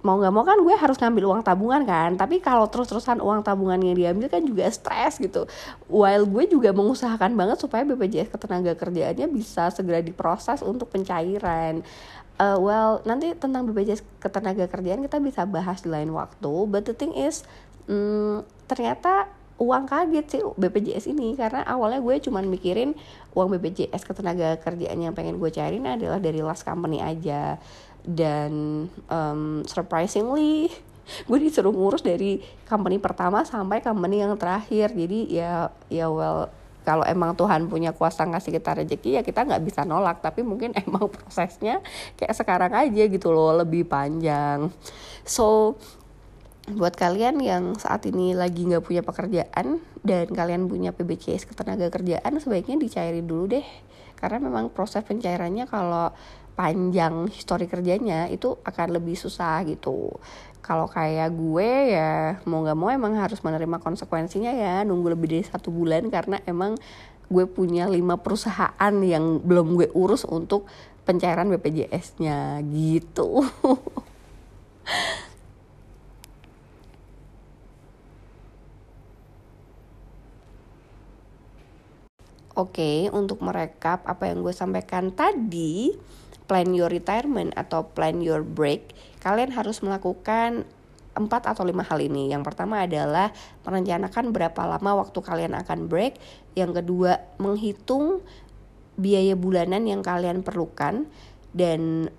Mau 0.00 0.16
nggak 0.16 0.32
mau 0.32 0.46
kan 0.48 0.56
gue 0.56 0.72
harus 0.72 0.96
ngambil 0.96 1.28
uang 1.28 1.42
tabungan 1.44 1.82
kan. 1.84 2.16
Tapi 2.16 2.40
kalau 2.40 2.70
terus-terusan 2.70 3.20
uang 3.20 3.44
tabungan 3.44 3.76
yang 3.82 3.98
diambil 3.98 4.32
kan 4.32 4.40
juga 4.46 4.70
stres 4.70 5.20
gitu. 5.20 5.44
While 5.90 6.24
gue 6.30 6.48
juga 6.48 6.70
mengusahakan 6.72 7.36
banget 7.36 7.60
supaya 7.60 7.82
BPJS 7.84 8.32
ketenaga 8.32 8.72
kerjaannya 8.78 9.26
bisa 9.28 9.68
segera 9.74 10.00
diproses 10.00 10.64
untuk 10.64 10.88
pencairan 10.88 11.84
uh, 12.40 12.56
well 12.56 13.04
nanti 13.04 13.36
tentang 13.36 13.68
BPJS 13.68 14.00
ketenaga 14.18 14.64
kerjaan 14.66 15.04
kita 15.04 15.20
bisa 15.20 15.44
bahas 15.44 15.84
di 15.84 15.92
lain 15.92 16.16
waktu 16.16 16.52
but 16.66 16.88
the 16.88 16.96
thing 16.96 17.12
is 17.12 17.44
um, 17.84 18.40
ternyata 18.64 19.28
uang 19.60 19.84
kaget 19.84 20.26
sih 20.26 20.42
BPJS 20.56 21.12
ini 21.12 21.36
karena 21.36 21.60
awalnya 21.68 22.00
gue 22.00 22.16
cuman 22.24 22.48
mikirin 22.48 22.96
uang 23.36 23.52
BPJS 23.60 24.08
ketenaga 24.08 24.56
kerjaan 24.56 24.96
yang 25.04 25.12
pengen 25.12 25.36
gue 25.36 25.52
cariin 25.52 25.84
adalah 25.84 26.16
dari 26.16 26.40
last 26.40 26.64
company 26.64 27.04
aja. 27.04 27.60
Dan 28.00 28.88
um, 29.12 29.60
surprisingly 29.68 30.72
gue 31.28 31.38
disuruh 31.38 31.76
ngurus 31.76 32.00
dari 32.00 32.40
company 32.64 32.96
pertama 32.96 33.44
sampai 33.44 33.84
company 33.84 34.24
yang 34.24 34.32
terakhir. 34.40 34.96
Jadi 34.96 35.28
ya 35.28 35.68
ya 35.92 36.08
well 36.08 36.48
kalau 36.90 37.06
emang 37.06 37.38
Tuhan 37.38 37.70
punya 37.70 37.94
kuasa 37.94 38.26
ngasih 38.26 38.58
kita 38.58 38.82
rezeki 38.82 39.10
ya 39.14 39.22
kita 39.22 39.46
nggak 39.46 39.62
bisa 39.62 39.86
nolak. 39.86 40.18
Tapi 40.18 40.42
mungkin 40.42 40.74
emang 40.82 41.06
prosesnya 41.06 41.78
kayak 42.18 42.34
sekarang 42.34 42.74
aja 42.74 43.02
gitu 43.06 43.30
loh 43.30 43.54
lebih 43.62 43.86
panjang. 43.86 44.74
So 45.22 45.78
buat 46.66 46.98
kalian 46.98 47.38
yang 47.38 47.78
saat 47.78 48.10
ini 48.10 48.34
lagi 48.34 48.66
nggak 48.66 48.82
punya 48.82 49.06
pekerjaan 49.06 49.78
dan 50.02 50.26
kalian 50.34 50.66
punya 50.66 50.90
PBCS 50.90 51.46
ketenaga 51.46 51.86
kerjaan 51.94 52.42
sebaiknya 52.42 52.82
dicairin 52.82 53.30
dulu 53.30 53.54
deh. 53.54 53.66
Karena 54.18 54.42
memang 54.42 54.74
proses 54.74 55.06
pencairannya 55.06 55.70
kalau 55.70 56.10
panjang 56.60 57.32
histori 57.32 57.64
kerjanya 57.64 58.28
itu 58.28 58.60
akan 58.68 59.00
lebih 59.00 59.16
susah 59.16 59.64
gitu 59.64 60.12
kalau 60.60 60.84
kayak 60.84 61.32
gue 61.32 61.96
ya 61.96 62.36
mau 62.44 62.60
nggak 62.60 62.76
mau 62.76 62.92
emang 62.92 63.16
harus 63.16 63.40
menerima 63.40 63.80
konsekuensinya 63.80 64.52
ya 64.52 64.84
nunggu 64.84 65.16
lebih 65.16 65.32
dari 65.32 65.44
satu 65.48 65.72
bulan 65.72 66.12
karena 66.12 66.36
emang 66.44 66.76
gue 67.32 67.48
punya 67.48 67.88
lima 67.88 68.20
perusahaan 68.20 68.94
yang 69.00 69.40
belum 69.40 69.80
gue 69.80 69.88
urus 69.96 70.28
untuk 70.28 70.68
pencairan 71.08 71.48
BPJS-nya 71.48 72.60
gitu. 72.68 73.40
Oke, 82.60 83.08
untuk 83.14 83.40
merekap 83.40 84.04
apa 84.04 84.28
yang 84.28 84.44
gue 84.44 84.52
sampaikan 84.52 85.08
tadi, 85.14 85.96
plan 86.50 86.74
your 86.74 86.90
retirement 86.90 87.54
atau 87.54 87.86
plan 87.94 88.18
your 88.18 88.42
break, 88.42 88.90
kalian 89.22 89.54
harus 89.54 89.78
melakukan 89.86 90.66
empat 91.14 91.46
atau 91.46 91.62
lima 91.62 91.86
hal 91.86 92.02
ini. 92.02 92.34
Yang 92.34 92.50
pertama 92.50 92.82
adalah 92.82 93.30
merencanakan 93.62 94.34
berapa 94.34 94.62
lama 94.66 95.06
waktu 95.06 95.18
kalian 95.22 95.54
akan 95.54 95.86
break. 95.86 96.18
Yang 96.58 96.82
kedua, 96.82 97.22
menghitung 97.38 98.26
biaya 98.98 99.38
bulanan 99.38 99.86
yang 99.86 100.02
kalian 100.02 100.42
perlukan 100.42 101.06
dan 101.54 102.10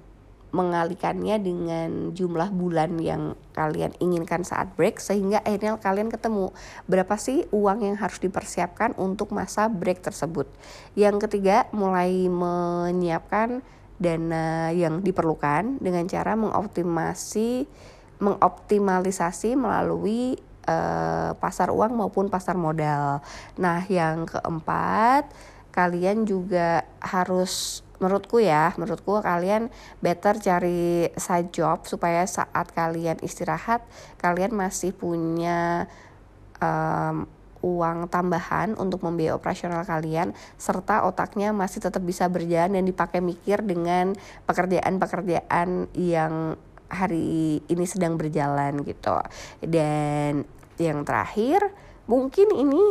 mengalihkannya 0.51 1.39
dengan 1.39 1.89
jumlah 2.11 2.51
bulan 2.51 2.99
yang 2.99 3.39
kalian 3.55 3.95
inginkan 4.03 4.43
saat 4.43 4.75
break 4.75 4.99
sehingga 4.99 5.39
akhirnya 5.47 5.79
kalian 5.79 6.11
ketemu 6.11 6.51
berapa 6.91 7.15
sih 7.15 7.47
uang 7.55 7.87
yang 7.87 7.95
harus 7.95 8.19
dipersiapkan 8.19 8.95
untuk 8.99 9.31
masa 9.31 9.71
break 9.71 10.03
tersebut. 10.03 10.51
Yang 10.95 11.27
ketiga, 11.27 11.71
mulai 11.71 12.27
menyiapkan 12.27 13.63
dana 14.01 14.73
yang 14.73 15.05
diperlukan 15.05 15.77
dengan 15.77 16.09
cara 16.09 16.33
mengoptimasi 16.33 17.69
mengoptimalisasi 18.21 19.57
melalui 19.57 20.37
uh, 20.69 21.33
pasar 21.41 21.73
uang 21.73 21.97
maupun 21.97 22.29
pasar 22.29 22.53
modal. 22.53 23.25
Nah, 23.57 23.81
yang 23.89 24.29
keempat, 24.29 25.25
kalian 25.73 26.29
juga 26.29 26.85
harus 27.01 27.81
menurutku 27.97 28.41
ya, 28.41 28.73
menurutku 28.77 29.21
kalian 29.21 29.73
better 30.01 30.37
cari 30.37 31.09
side 31.17 31.53
job 31.53 31.85
supaya 31.85 32.25
saat 32.25 32.73
kalian 32.73 33.21
istirahat 33.21 33.85
kalian 34.17 34.53
masih 34.57 34.93
punya 34.93 35.85
um, 36.57 37.29
uang 37.61 38.09
tambahan 38.09 38.73
untuk 38.75 39.05
membiayai 39.05 39.37
operasional 39.37 39.85
kalian 39.85 40.33
serta 40.57 41.05
otaknya 41.05 41.53
masih 41.53 41.81
tetap 41.81 42.01
bisa 42.01 42.25
berjalan 42.27 42.73
dan 42.77 42.85
dipakai 42.85 43.21
mikir 43.21 43.61
dengan 43.61 44.17
pekerjaan-pekerjaan 44.49 45.93
yang 45.95 46.57
hari 46.91 47.61
ini 47.65 47.85
sedang 47.87 48.19
berjalan 48.19 48.83
gitu. 48.83 49.15
Dan 49.63 50.43
yang 50.81 51.05
terakhir 51.07 51.71
mungkin 52.09 52.51
ini 52.51 52.83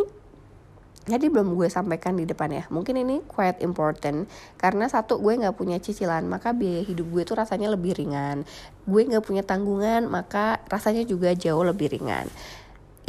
jadi 1.01 1.27
belum 1.27 1.59
gue 1.59 1.67
sampaikan 1.67 2.15
di 2.15 2.23
depan 2.23 2.55
ya 2.55 2.65
mungkin 2.71 2.95
ini 3.03 3.21
quite 3.27 3.61
important. 3.67 4.31
Karena 4.57 4.87
satu 4.87 5.19
gue 5.19 5.35
nggak 5.37 5.59
punya 5.59 5.83
cicilan 5.83 6.23
maka 6.25 6.55
biaya 6.55 6.87
hidup 6.87 7.11
gue 7.11 7.23
tuh 7.27 7.37
rasanya 7.37 7.69
lebih 7.75 7.99
ringan. 7.99 8.47
Gue 8.87 9.05
nggak 9.05 9.27
punya 9.27 9.43
tanggungan 9.43 10.07
maka 10.07 10.63
rasanya 10.71 11.03
juga 11.03 11.35
jauh 11.35 11.67
lebih 11.67 11.93
ringan 11.93 12.31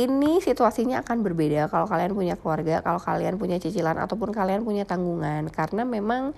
ini 0.02 0.42
situasinya 0.42 1.06
akan 1.06 1.22
berbeda 1.22 1.70
kalau 1.70 1.86
kalian 1.86 2.18
punya 2.18 2.36
keluarga, 2.40 2.82
kalau 2.82 2.98
kalian 2.98 3.38
punya 3.38 3.62
cicilan 3.62 3.98
ataupun 4.02 4.34
kalian 4.34 4.66
punya 4.66 4.88
tanggungan. 4.88 5.50
Karena 5.54 5.86
memang 5.86 6.34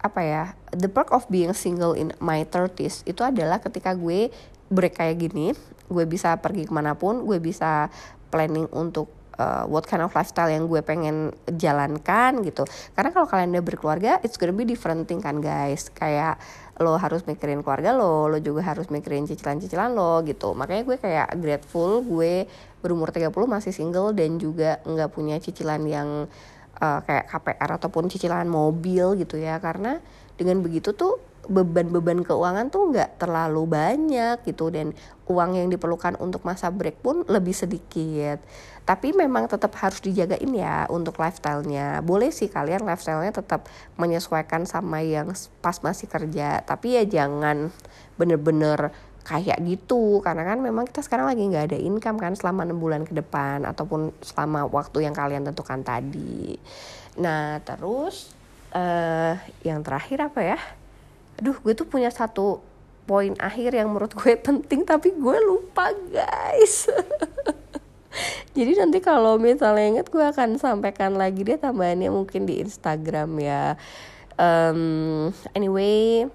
apa 0.00 0.20
ya 0.24 0.44
the 0.72 0.88
perk 0.88 1.12
of 1.12 1.28
being 1.28 1.52
single 1.52 1.92
in 1.92 2.08
my 2.24 2.40
30s 2.48 3.04
itu 3.04 3.20
adalah 3.20 3.60
ketika 3.60 3.92
gue 3.92 4.32
break 4.72 4.96
kayak 4.96 5.20
gini 5.20 5.52
gue 5.92 6.04
bisa 6.08 6.40
pergi 6.40 6.64
ke 6.64 6.72
mana 6.72 6.96
pun 6.96 7.28
gue 7.28 7.36
bisa 7.36 7.92
planning 8.32 8.64
untuk 8.72 9.12
uh, 9.36 9.68
what 9.68 9.84
kind 9.84 10.00
of 10.00 10.14
lifestyle 10.16 10.48
yang 10.48 10.70
gue 10.70 10.80
pengen 10.80 11.34
jalankan 11.50 12.40
gitu. 12.44 12.64
Karena 12.94 13.10
kalau 13.10 13.26
kalian 13.26 13.56
udah 13.56 13.64
berkeluarga 13.64 14.12
it's 14.22 14.36
gonna 14.36 14.54
be 14.54 14.64
different 14.64 15.04
thing 15.04 15.20
kan 15.20 15.42
guys. 15.42 15.88
Kayak 15.92 16.40
lo 16.80 16.96
harus 16.96 17.28
mikirin 17.28 17.60
keluarga 17.60 17.92
lo 17.92 18.32
lo 18.32 18.40
juga 18.40 18.64
harus 18.64 18.88
mikirin 18.88 19.28
cicilan-cicilan 19.28 19.92
lo 19.92 20.24
gitu. 20.24 20.56
Makanya 20.56 20.82
gue 20.88 20.96
kayak 20.96 21.28
grateful 21.36 22.00
gue 22.00 22.48
berumur 22.80 23.12
30 23.12 23.28
masih 23.44 23.72
single 23.76 24.16
dan 24.16 24.40
juga 24.40 24.80
nggak 24.88 25.12
punya 25.12 25.36
cicilan 25.36 25.84
yang 25.84 26.08
uh, 26.80 27.00
kayak 27.04 27.28
KPR 27.28 27.70
ataupun 27.76 28.08
cicilan 28.08 28.48
mobil 28.48 29.20
gitu 29.20 29.36
ya. 29.36 29.60
Karena 29.60 30.00
dengan 30.40 30.64
begitu 30.64 30.96
tuh 30.96 31.20
beban-beban 31.52 32.24
keuangan 32.24 32.72
tuh 32.72 32.96
nggak 32.96 33.20
terlalu 33.20 33.68
banyak 33.68 34.40
gitu. 34.48 34.72
Dan 34.72 34.96
uang 35.28 35.60
yang 35.60 35.68
diperlukan 35.68 36.16
untuk 36.16 36.48
masa 36.48 36.72
break 36.72 37.04
pun 37.04 37.28
lebih 37.28 37.52
sedikit 37.52 38.40
tapi 38.90 39.14
memang 39.14 39.46
tetap 39.46 39.70
harus 39.78 40.02
dijagain 40.02 40.50
ya 40.50 40.90
untuk 40.90 41.14
lifestyle-nya. 41.22 42.02
Boleh 42.02 42.34
sih 42.34 42.50
kalian 42.50 42.82
lifestyle-nya 42.82 43.30
tetap 43.30 43.70
menyesuaikan 43.94 44.66
sama 44.66 44.98
yang 44.98 45.30
pas 45.62 45.78
masih 45.78 46.10
kerja. 46.10 46.58
Tapi 46.66 46.98
ya 46.98 47.06
jangan 47.06 47.70
bener-bener 48.18 48.90
kayak 49.22 49.62
gitu. 49.62 50.18
Karena 50.26 50.42
kan 50.42 50.58
memang 50.58 50.90
kita 50.90 51.06
sekarang 51.06 51.30
lagi 51.30 51.38
nggak 51.38 51.70
ada 51.70 51.78
income 51.78 52.18
kan 52.18 52.34
selama 52.34 52.66
enam 52.66 52.82
bulan 52.82 53.06
ke 53.06 53.14
depan 53.14 53.62
ataupun 53.62 54.10
selama 54.26 54.66
waktu 54.66 55.06
yang 55.06 55.14
kalian 55.14 55.46
tentukan 55.46 55.86
tadi. 55.86 56.58
Nah 57.22 57.62
terus 57.62 58.34
uh, 58.74 59.38
yang 59.62 59.86
terakhir 59.86 60.34
apa 60.34 60.40
ya? 60.42 60.58
Aduh 61.38 61.54
gue 61.62 61.78
tuh 61.78 61.86
punya 61.86 62.10
satu 62.10 62.58
poin 63.06 63.38
akhir 63.38 63.70
yang 63.70 63.86
menurut 63.86 64.18
gue 64.18 64.34
penting 64.50 64.82
tapi 64.82 65.14
gue 65.14 65.38
lupa 65.46 65.94
guys 66.10 66.90
jadi 68.56 68.72
nanti 68.78 68.98
kalau 68.98 69.38
misalnya 69.38 69.86
inget 69.98 70.06
gue 70.10 70.22
akan 70.22 70.58
sampaikan 70.58 71.14
lagi 71.14 71.46
deh 71.46 71.58
tambahannya 71.58 72.10
mungkin 72.10 72.46
di 72.46 72.62
Instagram 72.62 73.38
ya 73.38 73.74
um, 74.38 75.30
anyway 75.54 76.26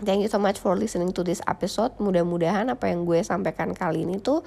Thank 0.00 0.24
you 0.24 0.32
so 0.32 0.40
much 0.40 0.56
for 0.56 0.72
listening 0.80 1.12
to 1.12 1.20
this 1.20 1.44
episode. 1.44 1.92
Mudah-mudahan 2.00 2.72
apa 2.72 2.88
yang 2.88 3.04
gue 3.04 3.20
sampaikan 3.20 3.76
kali 3.76 4.08
ini 4.08 4.16
tuh 4.16 4.40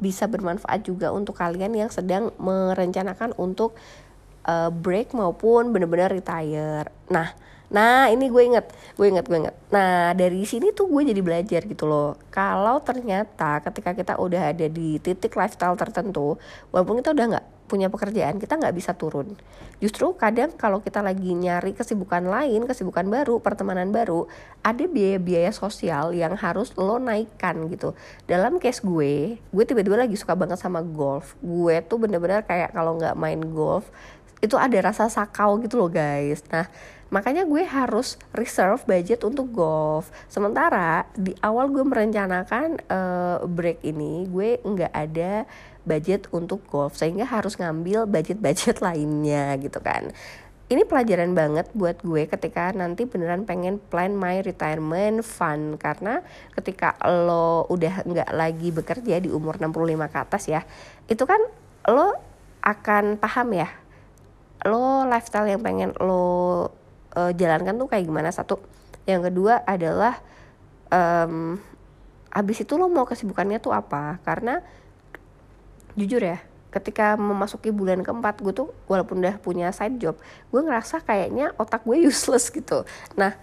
bisa 0.00 0.24
bermanfaat 0.24 0.80
juga 0.88 1.12
untuk 1.12 1.36
kalian 1.36 1.76
yang 1.76 1.92
sedang 1.92 2.32
merencanakan 2.40 3.36
untuk 3.36 3.76
uh, 4.48 4.72
break 4.72 5.12
maupun 5.12 5.76
benar-benar 5.76 6.08
retire. 6.08 6.88
Nah, 7.12 7.36
nah 7.72 8.12
ini 8.12 8.28
gue 8.28 8.42
inget, 8.44 8.66
gue 9.00 9.06
inget, 9.08 9.24
gue 9.24 9.38
inget. 9.48 9.56
Nah 9.72 10.12
dari 10.12 10.44
sini 10.44 10.76
tuh 10.76 10.92
gue 10.92 11.08
jadi 11.08 11.24
belajar 11.24 11.64
gitu 11.64 11.88
loh. 11.88 12.20
Kalau 12.28 12.78
ternyata 12.84 13.64
ketika 13.64 13.96
kita 13.96 14.14
udah 14.20 14.52
ada 14.52 14.68
di 14.68 15.00
titik 15.00 15.32
lifestyle 15.32 15.74
tertentu, 15.80 16.36
walaupun 16.68 17.00
kita 17.00 17.16
udah 17.16 17.26
nggak 17.32 17.46
punya 17.72 17.88
pekerjaan 17.88 18.36
kita 18.36 18.60
nggak 18.60 18.76
bisa 18.76 18.92
turun 18.92 19.32
justru 19.80 20.12
kadang 20.12 20.52
kalau 20.60 20.84
kita 20.84 21.00
lagi 21.00 21.32
nyari 21.32 21.72
kesibukan 21.72 22.20
lain 22.20 22.68
kesibukan 22.68 23.08
baru 23.08 23.40
pertemanan 23.40 23.88
baru 23.88 24.28
ada 24.60 24.84
biaya-biaya 24.84 25.48
sosial 25.56 26.12
yang 26.12 26.36
harus 26.36 26.76
lo 26.76 27.00
naikkan 27.00 27.72
gitu 27.72 27.96
dalam 28.28 28.60
case 28.60 28.84
gue 28.84 29.40
gue 29.40 29.64
tiba-tiba 29.64 30.04
lagi 30.04 30.20
suka 30.20 30.36
banget 30.36 30.60
sama 30.60 30.84
golf 30.84 31.32
gue 31.40 31.80
tuh 31.88 31.96
bener-bener 31.96 32.44
kayak 32.44 32.76
kalau 32.76 33.00
nggak 33.00 33.16
main 33.16 33.40
golf 33.40 33.88
itu 34.42 34.58
ada 34.58 34.90
rasa 34.90 35.06
sakau 35.06 35.56
gitu 35.62 35.78
loh 35.78 35.88
guys. 35.88 36.42
Nah 36.50 36.66
makanya 37.14 37.46
gue 37.46 37.62
harus 37.62 38.18
reserve 38.34 38.82
budget 38.84 39.22
untuk 39.22 39.54
golf. 39.54 40.10
Sementara 40.26 41.06
di 41.14 41.30
awal 41.38 41.70
gue 41.70 41.86
merencanakan 41.86 42.82
uh, 42.90 43.38
break 43.46 43.86
ini 43.86 44.26
gue 44.26 44.58
nggak 44.66 44.92
ada 44.92 45.46
budget 45.86 46.26
untuk 46.34 46.66
golf 46.66 46.98
sehingga 46.98 47.22
harus 47.22 47.54
ngambil 47.54 48.10
budget-budget 48.10 48.82
lainnya 48.86 49.54
gitu 49.62 49.78
kan. 49.78 50.10
Ini 50.72 50.88
pelajaran 50.88 51.36
banget 51.36 51.68
buat 51.76 52.00
gue 52.00 52.24
ketika 52.26 52.72
nanti 52.72 53.04
beneran 53.04 53.44
pengen 53.44 53.76
plan 53.76 54.16
my 54.16 54.42
retirement 54.42 55.22
fund. 55.22 55.78
Karena 55.78 56.18
ketika 56.58 56.98
lo 57.06 57.70
udah 57.70 58.02
nggak 58.08 58.30
lagi 58.34 58.74
bekerja 58.74 59.22
di 59.22 59.30
umur 59.30 59.62
65 59.62 60.10
ke 60.10 60.18
atas 60.18 60.42
ya 60.50 60.66
itu 61.06 61.22
kan 61.28 61.38
lo 61.86 62.16
akan 62.64 63.18
paham 63.18 63.52
ya 63.52 63.81
lo 64.66 65.06
lifestyle 65.08 65.48
yang 65.48 65.62
pengen 65.62 65.90
lo 65.98 66.70
uh, 67.14 67.32
jalankan 67.34 67.74
tuh 67.76 67.88
kayak 67.90 68.06
gimana? 68.06 68.30
Satu. 68.30 68.58
Yang 69.08 69.32
kedua 69.32 69.62
adalah 69.66 70.22
um, 70.88 71.58
abis 72.32 72.62
itu 72.62 72.74
lo 72.78 72.86
mau 72.86 73.04
kesibukannya 73.04 73.58
tuh 73.58 73.74
apa? 73.74 74.22
Karena 74.22 74.62
jujur 75.98 76.24
ya 76.24 76.40
ketika 76.72 77.20
memasuki 77.20 77.68
bulan 77.68 78.00
keempat 78.00 78.40
gue 78.40 78.56
tuh 78.56 78.72
walaupun 78.88 79.20
udah 79.20 79.36
punya 79.36 79.68
side 79.76 80.00
job 80.00 80.16
gue 80.48 80.60
ngerasa 80.64 81.04
kayaknya 81.04 81.52
otak 81.60 81.84
gue 81.84 82.00
useless 82.08 82.48
gitu. 82.48 82.88
Nah 83.14 83.36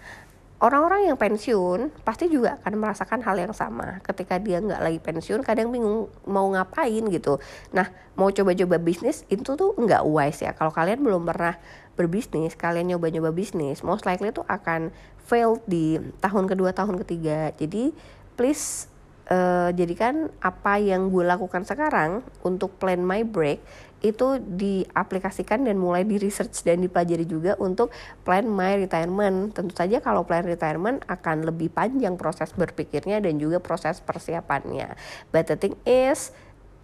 orang-orang 0.59 1.07
yang 1.07 1.17
pensiun 1.17 2.03
pasti 2.03 2.27
juga 2.27 2.59
akan 2.59 2.73
merasakan 2.75 3.19
hal 3.23 3.35
yang 3.39 3.55
sama. 3.55 4.03
Ketika 4.03 4.35
dia 4.37 4.59
nggak 4.59 4.81
lagi 4.83 4.99
pensiun 4.99 5.41
kadang 5.41 5.71
bingung 5.71 6.11
mau 6.27 6.45
ngapain 6.51 7.03
gitu. 7.07 7.39
Nah 7.71 7.87
mau 8.19 8.27
coba-coba 8.29 8.75
bisnis 8.77 9.23
itu 9.31 9.55
tuh 9.55 9.75
nggak 9.79 10.03
wise 10.03 10.43
ya. 10.43 10.51
Kalau 10.51 10.75
kalian 10.75 10.99
belum 10.99 11.23
pernah 11.23 11.55
berbisnis 11.95 12.55
kalian 12.55 12.95
nyoba-nyoba 12.95 13.35
bisnis 13.35 13.83
most 13.83 14.07
likely 14.07 14.31
tuh 14.31 14.47
akan 14.47 14.91
fail 15.19 15.59
di 15.67 15.99
tahun 16.19 16.47
kedua 16.47 16.75
tahun 16.75 16.99
ketiga. 17.03 17.55
Jadi 17.55 17.91
please 18.35 18.87
uh, 19.31 19.69
jadikan 19.71 20.27
apa 20.43 20.81
yang 20.81 21.07
gue 21.07 21.23
lakukan 21.23 21.63
sekarang 21.63 22.25
untuk 22.43 22.75
plan 22.81 22.99
my 22.99 23.23
break 23.23 23.63
itu 23.99 24.39
diaplikasikan 24.39 25.67
dan 25.67 25.75
mulai 25.75 26.07
di 26.07 26.15
research 26.15 26.63
dan 26.63 26.79
dipelajari 26.79 27.27
juga 27.27 27.59
untuk 27.59 27.91
plan 28.23 28.47
my 28.47 28.87
retirement. 28.87 29.51
Tentu 29.51 29.75
saja 29.75 29.99
kalau 29.99 30.23
plan 30.23 30.43
retirement 30.43 31.03
akan 31.07 31.47
lebih 31.47 31.71
panjang 31.71 32.15
proses 32.15 32.55
berpikirnya 32.55 33.19
dan 33.19 33.35
juga 33.37 33.59
proses 33.59 33.99
persiapannya. 33.99 34.95
But 35.35 35.51
the 35.51 35.59
thing 35.59 35.75
is 35.83 36.31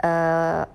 uh, 0.04 0.68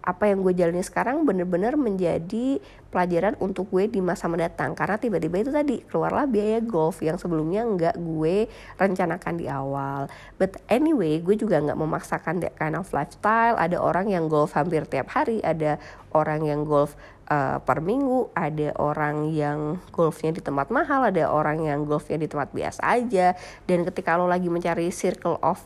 apa 0.00 0.32
yang 0.32 0.40
gue 0.40 0.56
jalani 0.56 0.80
sekarang 0.80 1.28
bener-bener 1.28 1.76
menjadi 1.76 2.56
pelajaran 2.88 3.36
untuk 3.38 3.68
gue 3.68 3.86
di 3.86 4.00
masa 4.00 4.26
mendatang. 4.26 4.72
Karena 4.72 4.96
tiba-tiba 4.96 5.36
itu 5.44 5.52
tadi 5.52 5.84
keluarlah 5.84 6.24
biaya 6.24 6.58
golf 6.64 7.04
yang 7.04 7.20
sebelumnya 7.20 7.62
nggak 7.68 7.96
gue 8.00 8.48
rencanakan 8.80 9.34
di 9.36 9.46
awal. 9.46 10.08
But 10.40 10.58
anyway 10.72 11.20
gue 11.20 11.36
juga 11.36 11.60
nggak 11.60 11.78
memaksakan 11.78 12.40
that 12.42 12.56
kind 12.56 12.74
of 12.74 12.88
lifestyle. 12.90 13.60
Ada 13.60 13.76
orang 13.76 14.08
yang 14.08 14.26
golf 14.26 14.56
hampir 14.56 14.88
tiap 14.88 15.12
hari 15.12 15.44
ada 15.44 15.76
orang 16.16 16.48
yang 16.48 16.64
golf 16.64 16.96
uh, 17.30 17.62
per 17.62 17.78
minggu 17.84 18.34
ada 18.34 18.74
orang 18.80 19.30
yang 19.30 19.78
golfnya 19.94 20.34
di 20.34 20.42
tempat 20.42 20.72
mahal 20.74 21.06
ada 21.06 21.30
orang 21.30 21.62
yang 21.62 21.86
golfnya 21.86 22.18
di 22.18 22.26
tempat 22.26 22.50
biasa 22.50 22.82
aja. 22.82 23.38
Dan 23.68 23.86
ketika 23.86 24.18
lo 24.18 24.26
lagi 24.26 24.50
mencari 24.50 24.90
circle 24.90 25.38
of 25.44 25.62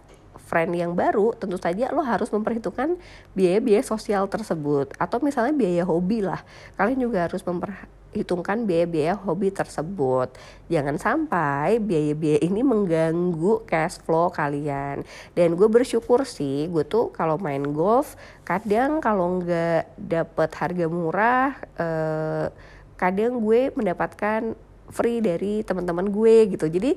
friend 0.54 0.70
yang 0.78 0.94
baru, 0.94 1.34
tentu 1.34 1.58
saja 1.58 1.90
lo 1.90 2.06
harus 2.06 2.30
memperhitungkan 2.30 2.94
biaya-biaya 3.34 3.82
sosial 3.82 4.30
tersebut 4.30 4.94
atau 5.02 5.18
misalnya 5.18 5.50
biaya 5.50 5.82
hobi 5.82 6.22
lah. 6.22 6.46
Kalian 6.78 7.02
juga 7.02 7.26
harus 7.26 7.42
memperhitungkan 7.42 8.62
biaya-biaya 8.62 9.18
hobi 9.18 9.50
tersebut. 9.50 10.30
Jangan 10.70 10.94
sampai 11.02 11.82
biaya-biaya 11.82 12.38
ini 12.46 12.62
mengganggu 12.62 13.66
cash 13.66 13.98
flow 14.06 14.30
kalian. 14.30 15.02
Dan 15.34 15.58
gue 15.58 15.66
bersyukur 15.66 16.22
sih, 16.22 16.70
gue 16.70 16.86
tuh 16.86 17.10
kalau 17.10 17.34
main 17.42 17.74
golf 17.74 18.14
kadang 18.46 19.02
kalau 19.02 19.42
nggak 19.42 19.90
dapet 19.98 20.50
harga 20.54 20.86
murah, 20.86 21.50
eh, 21.82 22.46
kadang 22.94 23.42
gue 23.42 23.74
mendapatkan 23.74 24.54
free 24.94 25.18
dari 25.18 25.66
teman-teman 25.66 26.06
gue 26.06 26.54
gitu. 26.54 26.70
Jadi 26.70 26.94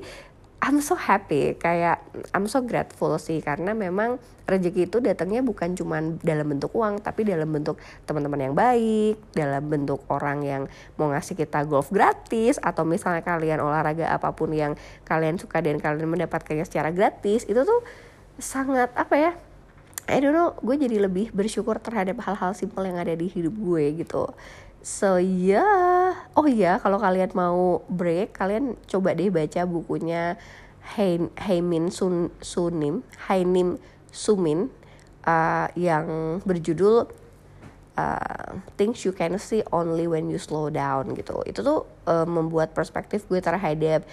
I'm 0.58 0.82
so 0.82 0.98
happy. 0.98 1.54
Kayak 1.54 2.02
I'm 2.34 2.50
so 2.50 2.60
grateful 2.66 3.14
sih 3.22 3.38
karena 3.38 3.72
memang 3.72 4.18
rezeki 4.48 4.88
itu 4.88 4.98
datangnya 5.04 5.44
bukan 5.44 5.76
cuma 5.76 6.00
dalam 6.24 6.48
bentuk 6.48 6.72
uang 6.72 7.04
tapi 7.04 7.28
dalam 7.28 7.52
bentuk 7.52 7.76
teman-teman 8.08 8.48
yang 8.48 8.56
baik 8.56 9.20
dalam 9.36 9.68
bentuk 9.68 10.00
orang 10.08 10.40
yang 10.40 10.62
mau 10.96 11.12
ngasih 11.12 11.36
kita 11.36 11.68
golf 11.68 11.92
gratis 11.92 12.56
atau 12.56 12.88
misalnya 12.88 13.20
kalian 13.20 13.60
olahraga 13.60 14.08
apa 14.08 14.32
pun 14.32 14.48
yang 14.56 14.72
kalian 15.04 15.36
suka 15.36 15.60
dan 15.60 15.76
kalian 15.76 16.08
mendapatkannya 16.08 16.64
secara 16.64 16.88
gratis 16.96 17.44
itu 17.44 17.60
tuh 17.60 17.84
sangat 18.40 18.88
apa 18.96 19.14
ya 19.20 19.32
I 20.08 20.24
don't 20.24 20.32
know 20.32 20.56
gue 20.64 20.80
jadi 20.80 20.96
lebih 21.04 21.36
bersyukur 21.36 21.76
terhadap 21.84 22.16
hal-hal 22.24 22.56
simpel 22.56 22.88
yang 22.88 22.96
ada 22.96 23.12
di 23.12 23.28
hidup 23.28 23.52
gue 23.52 24.00
gitu 24.00 24.32
So 24.78 25.18
ya, 25.18 25.58
yeah. 25.58 26.06
oh 26.38 26.46
iya 26.46 26.62
yeah, 26.62 26.76
kalau 26.78 27.02
kalian 27.02 27.34
mau 27.34 27.82
break, 27.90 28.32
kalian 28.32 28.78
coba 28.86 29.12
deh 29.12 29.28
baca 29.28 29.66
bukunya 29.66 30.38
Haimin 30.96 31.92
Sun 31.92 32.32
Sunim, 32.40 33.04
Hainim 33.28 33.76
Sumin 34.08 34.72
uh, 35.28 35.68
yang 35.76 36.40
berjudul 36.46 37.10
uh, 37.98 38.50
Things 38.80 39.04
You 39.04 39.12
Can 39.12 39.36
See 39.36 39.60
Only 39.68 40.08
When 40.08 40.32
You 40.32 40.40
Slow 40.40 40.72
Down 40.72 41.12
gitu. 41.12 41.44
Itu 41.44 41.60
tuh 41.60 41.80
uh, 42.08 42.24
membuat 42.24 42.72
perspektif 42.72 43.28
gue 43.28 43.42
terhadap 43.42 44.08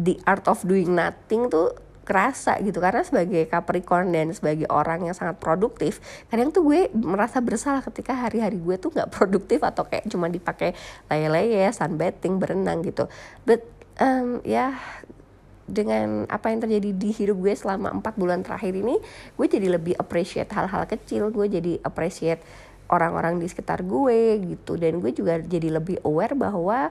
the 0.00 0.18
art 0.26 0.46
of 0.50 0.64
doing 0.66 0.94
nothing 0.94 1.46
tuh 1.52 1.74
kerasa 2.08 2.56
gitu. 2.64 2.80
Karena 2.80 3.04
sebagai 3.04 3.44
Capricorn 3.52 4.08
dan 4.16 4.32
sebagai 4.32 4.64
orang 4.72 5.04
yang 5.04 5.12
sangat 5.12 5.36
produktif 5.36 6.00
kadang 6.32 6.48
tuh 6.48 6.64
gue 6.64 6.88
merasa 6.96 7.44
bersalah 7.44 7.84
ketika 7.84 8.16
hari-hari 8.16 8.56
gue 8.56 8.80
tuh 8.80 8.88
nggak 8.88 9.12
produktif 9.12 9.60
atau 9.60 9.84
kayak 9.84 10.08
cuma 10.08 10.32
dipakai 10.32 10.72
leye-leye 11.12 11.68
sunbathing 11.68 12.40
berenang 12.40 12.80
gitu. 12.80 13.12
But 13.44 13.68
um, 14.00 14.40
ya 14.48 14.80
dengan 15.68 16.24
apa 16.32 16.48
yang 16.48 16.64
terjadi 16.64 16.96
di 16.96 17.12
hidup 17.12 17.44
gue 17.44 17.52
selama 17.52 17.92
empat 17.92 18.16
bulan 18.16 18.40
terakhir 18.40 18.72
ini 18.72 18.96
gue 19.36 19.46
jadi 19.46 19.68
lebih 19.76 20.00
appreciate 20.00 20.48
hal-hal 20.56 20.88
kecil. 20.88 21.28
Gue 21.28 21.52
jadi 21.52 21.76
appreciate 21.84 22.40
orang-orang 22.88 23.36
di 23.36 23.44
sekitar 23.52 23.84
gue 23.84 24.40
gitu. 24.56 24.80
Dan 24.80 25.04
gue 25.04 25.12
juga 25.12 25.36
jadi 25.36 25.76
lebih 25.76 26.00
aware 26.08 26.32
bahwa 26.32 26.88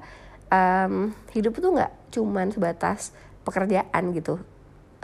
um, 0.54 1.10
hidup 1.34 1.58
tuh 1.58 1.74
nggak 1.74 1.92
cuman 2.14 2.54
sebatas 2.54 3.12
pekerjaan 3.44 4.14
gitu 4.14 4.38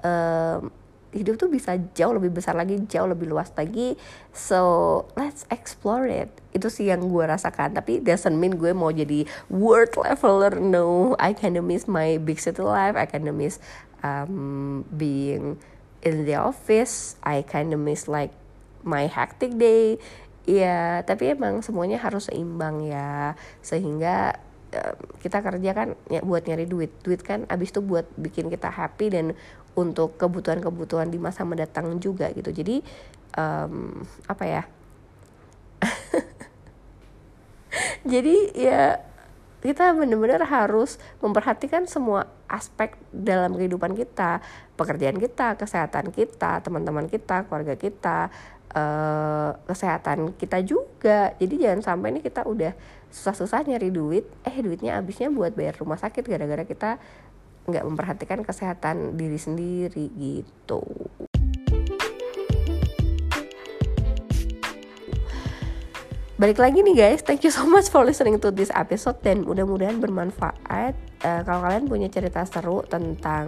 um, 0.03 0.69
hidup 1.13 1.37
tuh 1.37 1.47
bisa 1.47 1.77
jauh 1.93 2.11
lebih 2.11 2.33
besar 2.33 2.57
lagi, 2.57 2.81
jauh 2.89 3.05
lebih 3.05 3.29
luas 3.29 3.53
lagi. 3.53 3.95
So 4.33 4.59
let's 5.13 5.45
explore 5.53 6.09
it. 6.09 6.33
Itu 6.51 6.73
sih 6.73 6.89
yang 6.89 7.05
gue 7.05 7.23
rasakan. 7.23 7.77
Tapi 7.77 8.01
doesn't 8.01 8.33
mean 8.33 8.57
gue 8.57 8.73
mau 8.73 8.89
jadi 8.89 9.29
world 9.47 9.93
leveler. 9.95 10.57
No, 10.57 11.13
I 11.21 11.37
kinda 11.37 11.61
miss 11.61 11.85
my 11.85 12.17
big 12.17 12.41
city 12.41 12.65
life. 12.65 12.97
I 12.97 13.05
kinda 13.05 13.29
miss 13.29 13.61
um, 14.01 14.83
being 14.89 15.61
in 16.01 16.25
the 16.25 16.35
office. 16.41 17.15
I 17.21 17.45
kinda 17.45 17.77
miss 17.77 18.09
like 18.09 18.33
my 18.81 19.05
hectic 19.05 19.55
day. 19.55 20.01
Ya, 20.43 21.07
tapi 21.07 21.31
emang 21.31 21.63
semuanya 21.63 22.01
harus 22.01 22.27
seimbang 22.27 22.83
ya. 22.83 23.37
Sehingga 23.63 24.35
kita 25.21 25.45
kerja 25.45 25.71
kan 25.77 25.87
ya 26.09 26.25
buat 26.25 26.45
nyari 26.49 26.65
duit 26.65 26.91
duit 27.05 27.21
kan 27.21 27.45
abis 27.45 27.69
itu 27.69 27.81
buat 27.85 28.09
bikin 28.17 28.49
kita 28.49 28.73
happy 28.73 29.13
dan 29.13 29.25
untuk 29.73 30.17
kebutuhan-kebutuhan 30.17 31.09
di 31.09 31.17
masa 31.17 31.43
mendatang 31.43 31.97
juga 31.97 32.29
gitu. 32.33 32.53
Jadi 32.53 32.85
um, 33.37 34.05
apa 34.29 34.43
ya? 34.45 34.63
Jadi 38.11 38.35
ya 38.53 39.01
kita 39.63 39.95
benar-benar 39.95 40.43
harus 40.43 40.99
memperhatikan 41.23 41.87
semua 41.87 42.27
aspek 42.51 42.99
dalam 43.09 43.55
kehidupan 43.55 43.95
kita. 43.95 44.43
Pekerjaan 44.75 45.17
kita 45.17 45.55
kesehatan 45.55 46.11
kita 46.11 46.59
teman-teman 46.61 47.07
kita 47.07 47.47
keluarga 47.47 47.79
kita 47.79 48.27
uh, 48.75 49.55
kesehatan 49.65 50.35
kita 50.35 50.59
juga. 50.61 51.31
Jadi 51.39 51.63
jangan 51.63 51.81
sampai 51.81 52.11
ini 52.13 52.19
kita 52.19 52.43
udah 52.43 52.75
susah-susah 53.13 53.69
nyari 53.69 53.93
duit 53.93 54.25
eh 54.41 54.57
duitnya 54.57 54.97
habisnya 54.97 55.29
buat 55.29 55.53
bayar 55.53 55.77
rumah 55.77 56.01
sakit 56.01 56.25
gara-gara 56.25 56.65
kita 56.65 56.97
nggak 57.67 57.85
memperhatikan 57.85 58.41
kesehatan 58.43 59.15
diri 59.15 59.39
sendiri 59.39 60.11
gitu. 60.15 60.83
Balik 66.39 66.59
lagi 66.59 66.83
nih 66.83 66.95
guys. 66.97 67.23
Thank 67.23 67.47
you 67.47 67.53
so 67.53 67.63
much 67.63 67.87
for 67.87 68.03
listening 68.03 68.35
to 68.43 68.51
this 68.51 68.73
episode 68.75 69.21
dan 69.23 69.47
mudah-mudahan 69.47 70.03
bermanfaat. 70.03 70.97
Uh, 71.23 71.41
kalau 71.47 71.63
kalian 71.63 71.87
punya 71.87 72.11
cerita 72.11 72.43
seru 72.43 72.83
tentang 72.83 73.47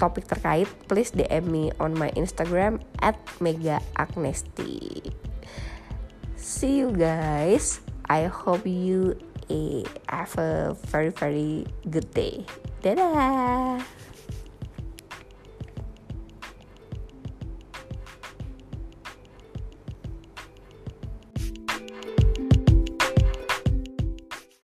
topik 0.00 0.24
terkait 0.24 0.66
please 0.88 1.12
DM 1.12 1.44
me 1.52 1.64
on 1.76 1.92
my 1.92 2.08
Instagram 2.16 2.80
at 3.04 3.18
Mega 3.44 3.76
Agnesti 3.94 5.12
see 6.62 6.78
you 6.78 6.94
guys. 6.94 7.82
I 8.06 8.30
hope 8.30 8.62
you 8.70 9.18
Eh, 9.52 9.84
have 10.08 10.32
a 10.40 10.72
very 10.88 11.12
very 11.12 11.68
good 11.84 12.08
day 12.16 12.40
Dadah! 12.80 13.84